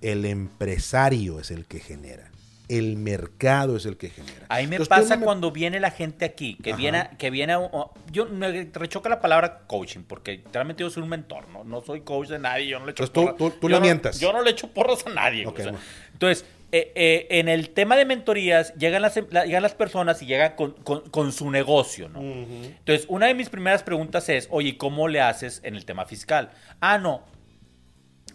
[0.00, 2.30] El empresario es el que genera.
[2.68, 4.44] El mercado es el que genera.
[4.48, 6.76] Ahí me Entonces, tú pasa no me- cuando viene la gente aquí, que Ajá.
[6.78, 7.70] viene, a- que viene, a-
[8.10, 12.00] yo me rechoca la palabra coaching, porque realmente yo soy un mentor, no, no soy
[12.00, 13.54] coach de nadie, yo no le echo Entonces, tú- porras.
[13.54, 14.18] tú- tú yo le no- mientas.
[14.18, 15.46] Yo no le echo porras a nadie.
[15.46, 15.70] Ok, o sea.
[15.72, 15.78] bueno.
[16.12, 20.26] Entonces, eh, eh, en el tema de mentorías, llegan las, la- llegan las personas y
[20.26, 22.20] llegan con, con- con su negocio, ¿no?
[22.20, 26.50] Entonces, una de mis primeras preguntas es, oye, ¿cómo le haces en el tema fiscal?
[26.80, 27.22] Ah, no.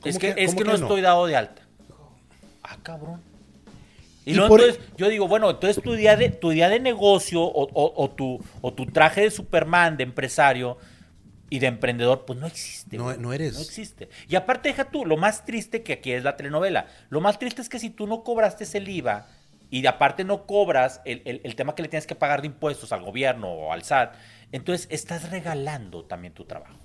[0.04, 0.84] Es ¿Cómo que, que- es que que no no?
[0.86, 1.62] estoy dado de alta.
[2.64, 3.22] Ah, cabrón.
[4.26, 7.64] Y, por- entonces yo digo, bueno, entonces tu día de, tu día de negocio o,
[7.74, 10.78] o- o tu, o tu traje de Superman, de empresario
[11.50, 12.98] y de emprendedor, pues no existe.
[12.98, 13.56] No- no eres.
[13.56, 14.10] No existe.
[14.30, 16.86] Y aparte, deja tú, lo más triste que aquí es la telenovela.
[17.10, 19.28] Lo más triste es que si tú no cobraste el IVA
[19.72, 22.48] y de aparte no cobras el, el- el tema que le tienes que pagar de
[22.48, 24.14] impuestos al gobierno o al SAT,
[24.52, 26.78] entonces estás regalando también tu trabajo.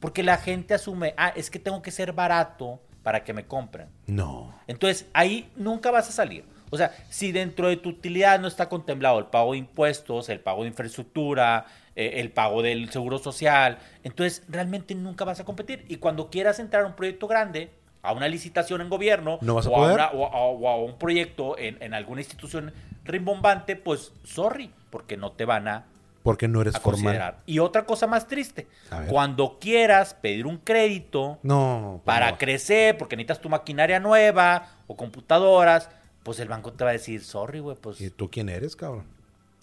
[0.00, 3.88] Porque la gente asume, ah, es que tengo que ser barato para que me compren.
[4.06, 4.54] No.
[4.66, 6.44] Entonces, ahí nunca vas a salir.
[6.70, 10.40] O sea, si dentro de tu utilidad no está contemplado el pago de impuestos, el
[10.40, 15.84] pago de infraestructura, eh, el pago del seguro social, entonces realmente nunca vas a competir.
[15.88, 17.70] Y cuando quieras entrar a un proyecto grande,
[18.02, 19.94] a una licitación en gobierno, No vas a o, poder.
[19.96, 22.72] una- o a, o a un proyecto en, en alguna institución
[23.04, 25.84] rimbombante, pues sorry, porque no te van a
[26.22, 27.02] Porque no eres a formal.
[27.04, 27.40] considerar.
[27.46, 28.66] Y otra cosa más triste,
[29.08, 32.02] cuando quieras pedir un crédito, No.
[32.04, 32.38] para no.
[32.38, 35.88] crecer, porque necesitas tu maquinaria nueva o computadoras,
[36.22, 38.00] pues el banco te va a decir, sorry, güey, pues...
[38.00, 39.04] ¿Y tú quién eres, cabrón?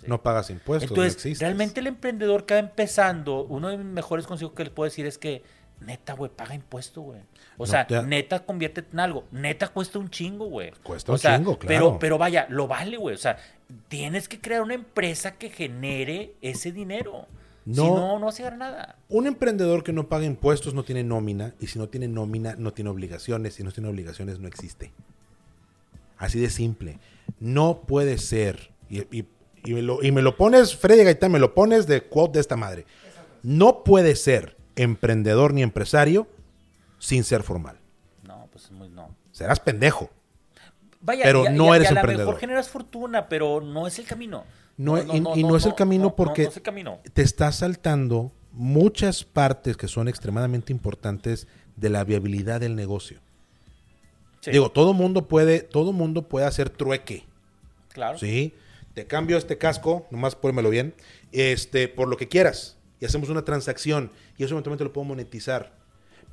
[0.05, 0.89] No pagas impuestos.
[0.91, 4.73] Entonces, no realmente el emprendedor que va empezando, uno de mis mejores consejos que les
[4.73, 5.43] puedo decir es que,
[5.81, 7.19] neta, güey, paga impuesto, güey.
[7.57, 9.25] O No sea, te- neta, conviértete en algo.
[9.31, 10.71] Neta, cuesta un chingo, güey.
[10.83, 11.67] Cuesta O un sea, chingo, claro.
[11.67, 13.15] Pero, pero vaya, lo vale, güey.
[13.15, 13.37] O sea,
[13.87, 17.27] tienes que crear una empresa que genere ese dinero.
[17.65, 17.95] Si No.
[17.95, 18.95] no, no llegar a nada.
[19.09, 21.53] Un emprendedor que no paga impuestos no tiene nómina.
[21.59, 23.55] Y si no tiene nómina, no tiene obligaciones.
[23.55, 24.91] Si no tiene obligaciones, no existe.
[26.17, 26.99] Así de simple.
[27.39, 28.71] No puede ser.
[28.89, 29.25] Y, y-
[29.63, 32.41] y me, lo, y me lo pones, Freddy Gaitán, me lo pones de quote de
[32.41, 32.85] esta madre.
[33.43, 36.27] No puede ser emprendedor ni empresario
[36.99, 37.77] sin ser formal.
[38.23, 39.13] No, pues es muy no.
[39.31, 40.09] Serás pendejo.
[41.01, 42.27] Vaya, Pero y a- no y a- eres y a lo emprendedor.
[42.27, 44.45] mejor generas fortuna, pero no es el camino.
[44.77, 46.99] No, y, y no es el camino porque no es el camino.
[47.13, 53.19] te estás saltando muchas partes que son extremadamente importantes de la viabilidad del negocio.
[54.41, 57.25] Sí, Digo, todo mundo puede, todo mundo puede hacer trueque,
[57.91, 58.17] claro.
[58.19, 58.53] ¿sí?
[58.93, 60.93] Te cambio este casco, nomás pónmelo bien,
[61.31, 62.76] este, por lo que quieras.
[62.99, 65.71] Y hacemos una transacción y eso eventualmente lo puedo monetizar.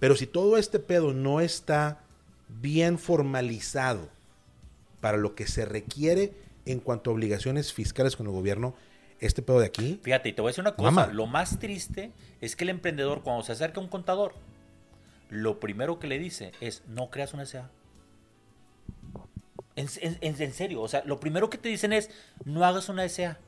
[0.01, 2.01] Pero si todo este pedo no está
[2.49, 4.09] bien formalizado
[5.01, 6.33] para lo que se requiere
[6.67, 8.75] en cuanto a obligaciones fiscales con el gobierno,
[9.21, 10.89] este pedo de aquí, Fíjate, y te voy a decir una cosa.
[11.13, 12.11] Lo más triste
[12.41, 14.35] es que el emprendedor, cuando se acerca a un contador,
[15.31, 17.71] lo primero que le dice es, no creas una SA.
[19.77, 19.89] En-
[20.21, 22.11] en- en serio, o sea, lo primero que te dicen es,
[22.45, 23.39] no hagas una SA.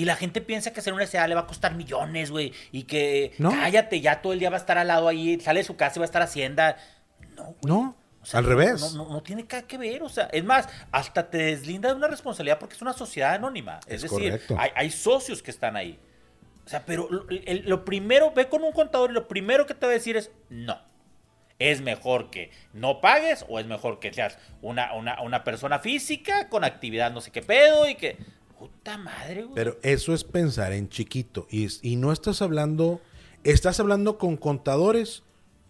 [0.00, 2.54] Y la gente piensa que hacer una SA le va a costar millones, güey.
[2.72, 3.50] Y que No.
[3.50, 5.94] cállate, ya todo el día va a estar al lado ahí, sale de su casa
[5.96, 6.76] y va a estar Hacienda.
[7.36, 7.56] No, güey.
[7.64, 8.80] no, O sea, al no- revés.
[8.94, 11.96] No, no- no tiene nada que ver, o sea, es más, hasta te deslinda de
[11.96, 13.80] una responsabilidad porque es una sociedad anónima.
[13.86, 15.98] Es, Es decir, hay, hay socios que están ahí.
[16.64, 19.74] O sea, pero lo, el- lo primero, ve con un contador y lo primero que
[19.74, 20.78] te va a decir es no.
[21.58, 26.48] ¿Es mejor que no pagues o es mejor que seas una, una, una persona física
[26.48, 28.16] con actividad no sé qué pedo y que...
[28.60, 29.54] Puta madre, güey.
[29.54, 31.46] Pero eso es pensar en chiquito.
[31.50, 33.00] Y, y no estás hablando,
[33.42, 35.22] estás hablando con contadores,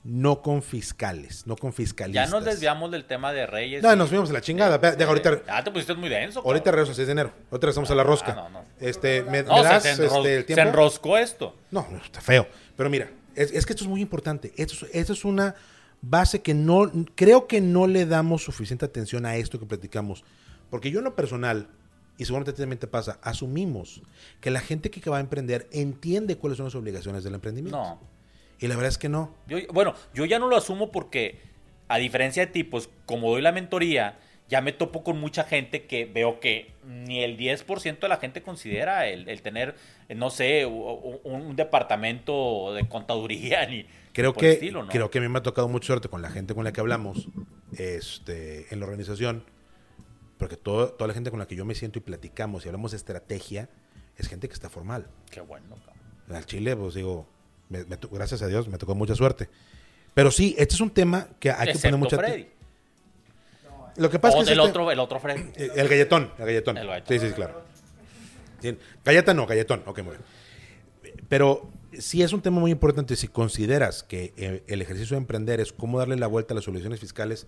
[0.02, 2.30] no con fiscales, no con ya fiscalistas.
[2.30, 3.82] nos desviamos del tema de Reyes.
[3.82, 4.78] No, y- nos fuimos a la chingada.
[4.78, 6.40] Deja, ahorita, Ah, te pusiste muy denso.
[6.44, 7.32] ahorita regreso 6 de enero.
[7.50, 8.34] Ahorita regresamos a la rosca.
[8.34, 8.64] no, no.
[8.80, 11.54] Este, ¿me, No, me se- das se, enros- este, el se enroscó esto.
[11.70, 12.48] No, está feo.
[12.76, 14.52] Pero mira, es, es que esto es muy importante.
[14.56, 15.54] Esto, es- esto es una
[16.02, 20.24] base que no, creo que no le damos suficiente atención a esto que platicamos.
[20.70, 21.68] Porque yo en lo personal,
[22.20, 24.02] y seguramente también te pasa, asumimos
[24.42, 27.78] que la gente que va a emprender entiende cuáles son las obligaciones del emprendimiento.
[27.78, 27.98] No.
[28.58, 29.34] Y la verdad es que no.
[29.48, 31.40] Yo, bueno, yo ya no lo asumo porque,
[31.88, 34.18] a diferencia de ti, pues como doy la mentoría,
[34.50, 38.42] ya me topo con mucha gente que veo que ni el 10% de la gente
[38.42, 39.74] considera el, el tener,
[40.14, 44.90] no sé, un, un departamento de contaduría ni Creo por el que, estilo, ¿no?
[44.90, 46.80] creo que a mí me ha tocado mucha suerte con la gente con la que
[46.80, 47.28] hablamos
[47.78, 49.44] este, en la organización,
[50.40, 52.90] porque todo- toda la gente con la que yo me siento y platicamos y hablamos
[52.90, 53.68] de estrategia
[54.16, 55.06] es gente que está formal.
[55.30, 56.36] Qué bueno, cabrón.
[56.36, 57.26] Al Chile, pues digo,
[57.68, 59.48] me- me to- gracias a Dios, me tocó mucha suerte.
[60.14, 62.48] Pero sí, este es un tema que hay que poner mucha Freddy.
[63.96, 65.42] Lo que pasa O es que del este- otro, el otro Freddy.
[65.56, 66.78] eh, el galletón, el galletón.
[66.78, 67.18] El galletón.
[67.20, 67.62] Sí, sí, claro.
[68.60, 69.82] Sí, Galleta no, galletón.
[69.86, 71.20] Ok, muy bien.
[71.28, 75.60] Pero sí es un tema muy importante si consideras que eh, el ejercicio de emprender
[75.60, 77.46] es cómo darle la vuelta a las soluciones fiscales.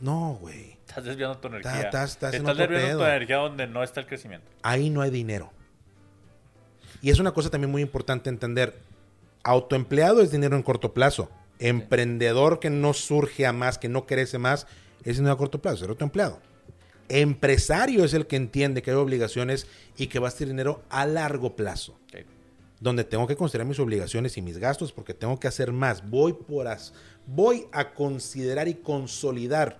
[0.00, 0.76] No, güey.
[0.86, 1.80] Estás desviando tu energía.
[1.80, 4.46] estás- estás en Estás otro desviando tu energía donde no está el crecimiento.
[4.62, 5.50] Ahí no hay dinero.
[7.02, 8.78] Y es una cosa también muy importante entender.
[9.42, 11.30] Autoempleado es dinero en corto plazo.
[11.58, 14.66] Emprendedor que no surge a más, que no crece más,
[15.04, 16.38] es dinero a corto plazo, es autoempleado.
[17.08, 19.66] Empresario es el que entiende que hay obligaciones
[19.96, 21.98] y que va a ser dinero a largo plazo.
[22.78, 26.06] Donde tengo que considerar mis obligaciones y mis gastos porque tengo que hacer más.
[26.10, 26.92] Voy por as,
[27.26, 29.78] voy a considerar y consolidar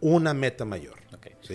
[0.00, 0.98] una meta mayor.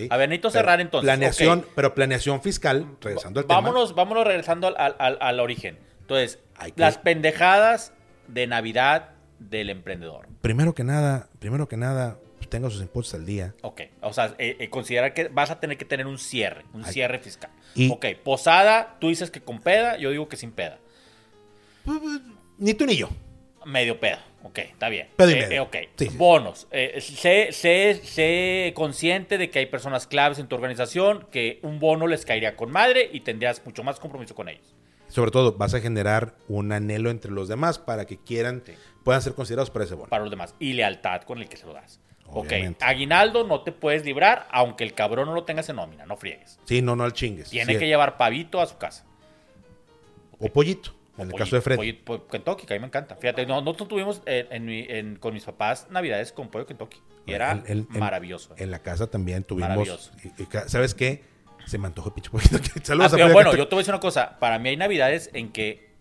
[0.09, 1.05] A ver, necesito Pero cerrar entonces.
[1.07, 3.61] Planeación, pero planeación fiscal, regresando al tema.
[3.61, 5.77] vámonos, vámonos regresando al, al- al- al origen.
[6.01, 7.93] Entonces, que- las pendejadas
[8.27, 10.27] de Navidad del emprendedor.
[10.41, 13.53] Primero que nada, primero que nada, pues, tenga sus impuestos al día.
[13.61, 16.83] Ok, o sea, eh, eh, considerar que vas a tener que tener un cierre, un
[16.85, 16.91] Ay.
[16.93, 17.51] cierre fiscal.
[17.75, 20.79] Y- Ok, posada, tú dices que con peda, yo digo que sin peda.
[22.57, 23.09] Ni tú ni yo.
[23.65, 25.07] Medio peda, ok, está bien.
[25.15, 25.51] Pedo y Eh, medio.
[25.51, 26.17] eh, ok, Sí, sí.
[26.17, 26.67] bonos.
[26.71, 31.79] Eh, sé, sé- sé consciente de que hay personas claves en tu organización que un
[31.79, 34.75] bono les caería con madre y tendrías mucho más compromiso con ellos.
[35.07, 38.73] Sobre todo, vas a generar un anhelo entre los demás para que quieran, Sí.
[39.03, 40.09] puedan ser considerados para ese bono.
[40.09, 41.99] para los demás y lealtad con el que se lo das.
[42.25, 42.83] Obviamente.
[42.83, 46.17] Ok, aguinaldo no te puedes librar aunque el cabrón no lo tengas en nómina, no
[46.17, 46.59] friegues.
[46.65, 47.49] Sí, no, no al chingues.
[47.51, 49.05] Tiene que llevar pavito a su casa.
[50.39, 51.75] O pollito, en el caso de Fred.
[51.77, 53.15] pollo- po- Kentucky, que a mí me encanta.
[53.15, 56.99] Fíjate, no- nosotros tuvimos en mi- en- con mis papás navidades con pollo Kentucky.
[57.25, 58.53] Y era El- el- el- maravilloso.
[58.57, 59.69] En la casa también tuvimos.
[59.69, 60.11] Maravilloso.
[60.23, 61.23] y- y ca- ¿Sabes qué?
[61.65, 62.57] Se me antojó el pinche pollito.
[62.83, 63.57] Saludos Ah, a pero bueno, Kentucky.
[63.57, 64.37] yo te voy a decir una cosa.
[64.39, 65.93] Para mí hay navidades en que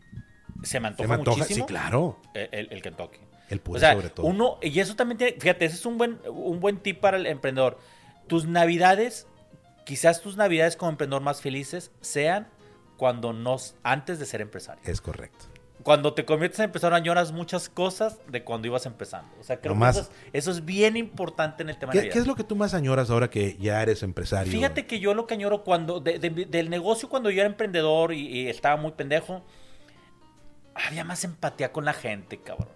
[0.65, 2.19] se me antoja, Se me antoja, muchísimo sí, claro.
[2.35, 3.19] el Kentucky.
[3.49, 4.27] El puré o sea, sobre todo.
[4.27, 7.27] uno, y eso también tiene, fíjate, ese es un buen, un buen tip para el
[7.27, 7.79] emprendedor.
[8.27, 9.27] Tus navidades,
[9.85, 12.49] quizás tus navidades como emprendedor más felices sean
[13.03, 14.81] cuando no, antes de ser empresario.
[14.85, 15.47] Es correcto.
[15.83, 19.35] Cuando te conviertes en empresario añoras muchas cosas de cuando ibas empezando.
[19.41, 21.99] O sea, creo Lo que eso es, eso es bien importante en el tema de
[21.99, 22.13] ¿Qué, Navidad.
[22.13, 24.53] qué es lo que tú más añoras ahora que ya eres empresario?
[24.53, 28.13] Fíjate que yo lo que añoro cuando, de- de- del negocio cuando yo era emprendedor
[28.13, 29.43] y, y estaba muy pendejo,
[30.77, 32.69] había más empatía con la gente, cabrón.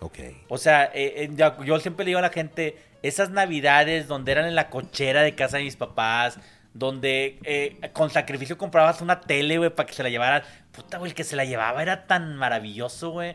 [0.00, 0.18] Ok.
[0.48, 4.46] O sea, eh, eh, yo siempre le digo a la gente, esas navidades donde eran
[4.46, 6.40] en la cochera de casa de mis papás,
[6.78, 10.42] donde eh, con sacrificio comprabas una tele, güey, para que se la llevaran.
[10.72, 13.30] Puta, güey, el que se la llevaba era tan maravilloso, güey.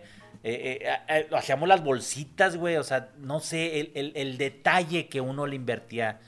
[0.45, 2.77] Eh, eh, eh, hacíamos las bolsitas, güey.
[2.77, 6.19] O sea, no sé, el, el- el detalle que uno le invertía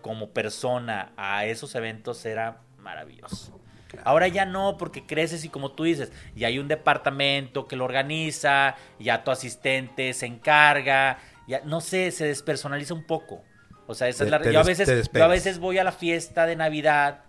[0.00, 3.60] como persona a esos eventos era maravilloso.
[4.04, 7.84] Ahora ya no, porque creces y como tú dices, ya hay un departamento que lo
[7.84, 13.42] organiza, ya tu asistente se encarga, ya no sé, se despersonaliza un poco.
[13.88, 15.30] O sea, esa Te- es la te yo a veces te yo a despegas.
[15.30, 17.24] veces voy a la fiesta de Navidad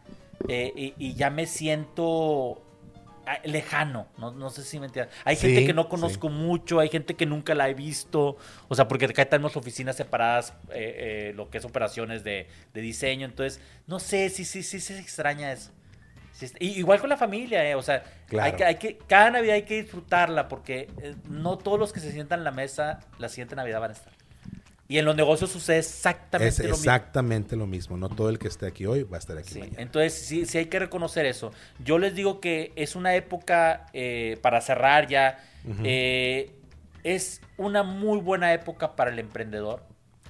[0.47, 2.61] eh, y, y ya me siento
[3.25, 5.15] ah, lejano, no, no sé si me entiendes.
[5.23, 5.89] Hay Sí, gente que no sí.
[5.89, 8.37] conozco mucho, hay gente que nunca la he visto,
[8.67, 12.81] o sea, porque acá tenemos oficinas separadas, eh, eh, lo que es operaciones de, de
[12.81, 15.71] diseño, entonces, no sé, sí, sí, sí, se extraña eso.
[16.33, 18.45] Sí, igual con la familia, eh, o sea, Claro.
[18.45, 20.87] hay que, hay que, cada Navidad hay que disfrutarla, porque
[21.29, 24.13] no todos los que se sientan en la mesa la siguiente Navidad van a estar.
[24.91, 26.77] Y en los negocios sucede exactamente Es lo mismo.
[26.77, 27.95] exactamente lo mismo.
[27.95, 29.81] No todo el que esté aquí hoy va a estar aquí Sí, mañana.
[29.81, 31.51] entonces sí, sí hay que reconocer eso.
[31.77, 35.37] Yo les digo que es una época, eh, para cerrar ya,
[35.83, 36.55] eh,
[37.03, 39.83] es una muy buena época para el emprendedor,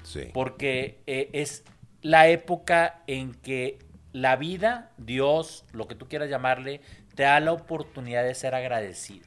[0.04, 0.26] Sí.
[0.34, 1.64] porque eh, es
[2.02, 3.80] la época en que
[4.12, 6.82] la vida, Dios, lo que tú quieras llamarle,
[7.16, 9.26] te da la oportunidad de ser agradecido.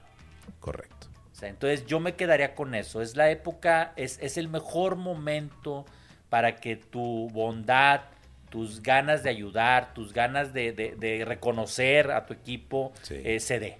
[0.61, 1.02] Correcto.
[1.43, 3.03] Sea, entonces yo me quedaría con eso.
[3.03, 5.85] Es la época, es, es el mejor momento
[6.31, 8.03] para que tu bondad,
[8.49, 13.17] tus ganas de ayudar, tus ganas de, de- de reconocer a tu equipo Sí.
[13.25, 13.79] eh, se dé.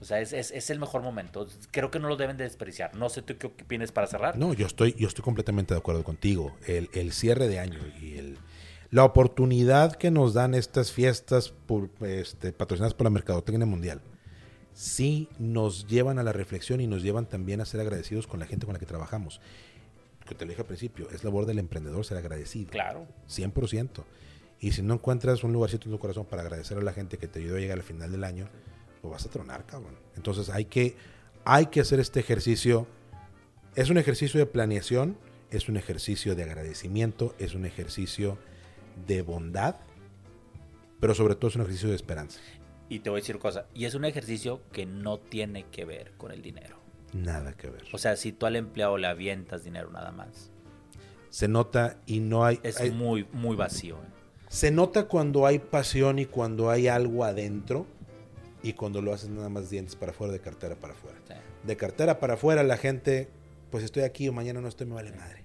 [0.00, 1.46] O sea, es, es- es el mejor momento.
[1.70, 2.96] Creo que no lo deben de desperdiciar.
[2.96, 4.36] No sé tú qué opinas para cerrar.
[4.36, 6.56] No, yo estoy, yo estoy completamente de acuerdo contigo.
[6.66, 8.38] El, el cierre de año y el,
[8.90, 14.00] la oportunidad que nos dan estas fiestas por, este, patrocinadas por la Mercadotecnia Mundial
[14.74, 18.46] sí nos llevan a la reflexión y nos llevan también a ser agradecidos con la
[18.46, 19.40] gente con la que trabajamos.
[20.26, 22.70] Que te lo dije al principio, es labor del emprendedor ser agradecido.
[22.70, 23.06] Claro.
[23.28, 24.04] 100%.
[24.60, 27.28] Y si no encuentras un lugarcito en tu corazón para agradecer a la gente que
[27.28, 28.48] te ayudó a llegar al final del año,
[29.00, 29.94] pues vas a tronar, cabrón.
[30.16, 30.96] Entonces hay que,
[31.44, 32.86] hay que hacer este ejercicio.
[33.76, 35.18] Es un ejercicio de planeación,
[35.50, 38.38] es un ejercicio de agradecimiento, es un ejercicio
[39.06, 39.76] de bondad,
[41.00, 42.40] pero sobre todo es un ejercicio de esperanza.
[42.88, 43.66] Y te voy a decir una cosa.
[43.74, 46.78] Y es un ejercicio que no tiene que ver con el dinero.
[47.12, 47.84] Nada que ver.
[47.92, 50.50] O sea, si tú al empleado le avientas dinero nada más,
[51.30, 52.60] Se nota y no hay...
[52.62, 53.96] es hay- muy, muy vacío.
[53.96, 54.06] ¿eh?
[54.48, 57.86] Se nota cuando hay pasión y cuando hay algo adentro
[58.62, 61.18] y cuando lo haces nada más dientes para afuera, de cartera para afuera.
[61.26, 61.34] Sí.
[61.64, 63.28] De cartera para afuera la gente,
[63.70, 65.42] pues estoy aquí o mañana no estoy, me vale madre.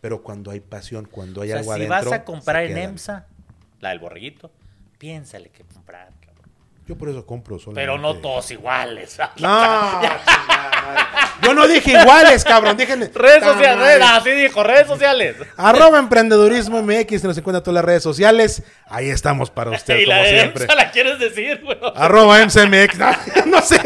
[0.00, 2.10] Pero cuando hay pasión, cuando hay O sea, algo si adentro...
[2.10, 2.76] vas a comprar en.
[2.78, 3.26] EMSA,
[3.80, 4.52] la del borreguito,
[4.98, 6.12] piénsale que comprar.
[6.86, 7.74] Yo por eso compro solo.
[7.74, 9.18] Pero no todos iguales.
[9.38, 10.00] No.
[11.42, 12.76] Yo no dije iguales, cabrón.
[12.76, 15.36] Dije Redes sociales, así dijo, redes sociales.
[15.56, 18.62] Arroba emprendedurismo MX, nos encuentra en todas las redes sociales.
[18.88, 20.64] Ahí estamos para usted, y la como de siempre.
[20.64, 21.78] EMSA la quieres decir, güey.
[21.96, 22.98] Arroba MCMX.
[22.98, 23.06] No,
[23.46, 23.80] no sé,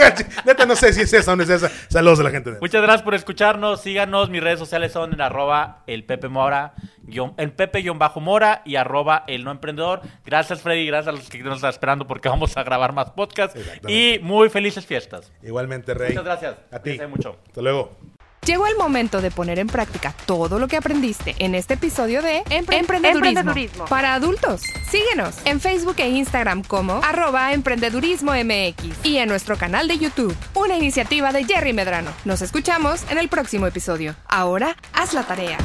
[0.44, 1.70] neta, no sé si es esa o no es esa.
[1.88, 3.80] Saludos a la gente de Muchas gracias por escucharnos.
[3.82, 4.28] Síganos.
[4.30, 8.62] Mis redes sociales son en arroba el Pepe Mora, guión- el Pepe guion bajo Mora
[8.64, 10.03] y arroba el no emprendedor.
[10.24, 10.86] Gracias, Freddy.
[10.86, 13.57] Gracias a los que nos están esperando porque vamos a grabar más podcasts.
[13.57, 13.93] Exactamente.
[13.93, 15.32] Y muy felices fiestas.
[15.43, 16.11] Igualmente, Rey.
[16.11, 16.57] Muchas gracias.
[16.70, 16.99] A ti.
[17.09, 17.37] Mucho.
[17.47, 17.97] Hasta luego.
[18.45, 22.45] Llegó el momento de poner en práctica todo lo que aprendiste en este episodio de
[22.45, 23.84] Empre- Emprendedurismo, Emprendedurismo.
[23.87, 24.62] para adultos.
[24.89, 30.37] Síguenos en Facebook e Instagram como arroba emprendedurismo MX y en nuestro canal de YouTube,
[30.55, 32.12] una iniciativa de Jerry Medrano.
[32.24, 34.14] Nos escuchamos en el próximo episodio.
[34.28, 35.59] Ahora, haz la tarea.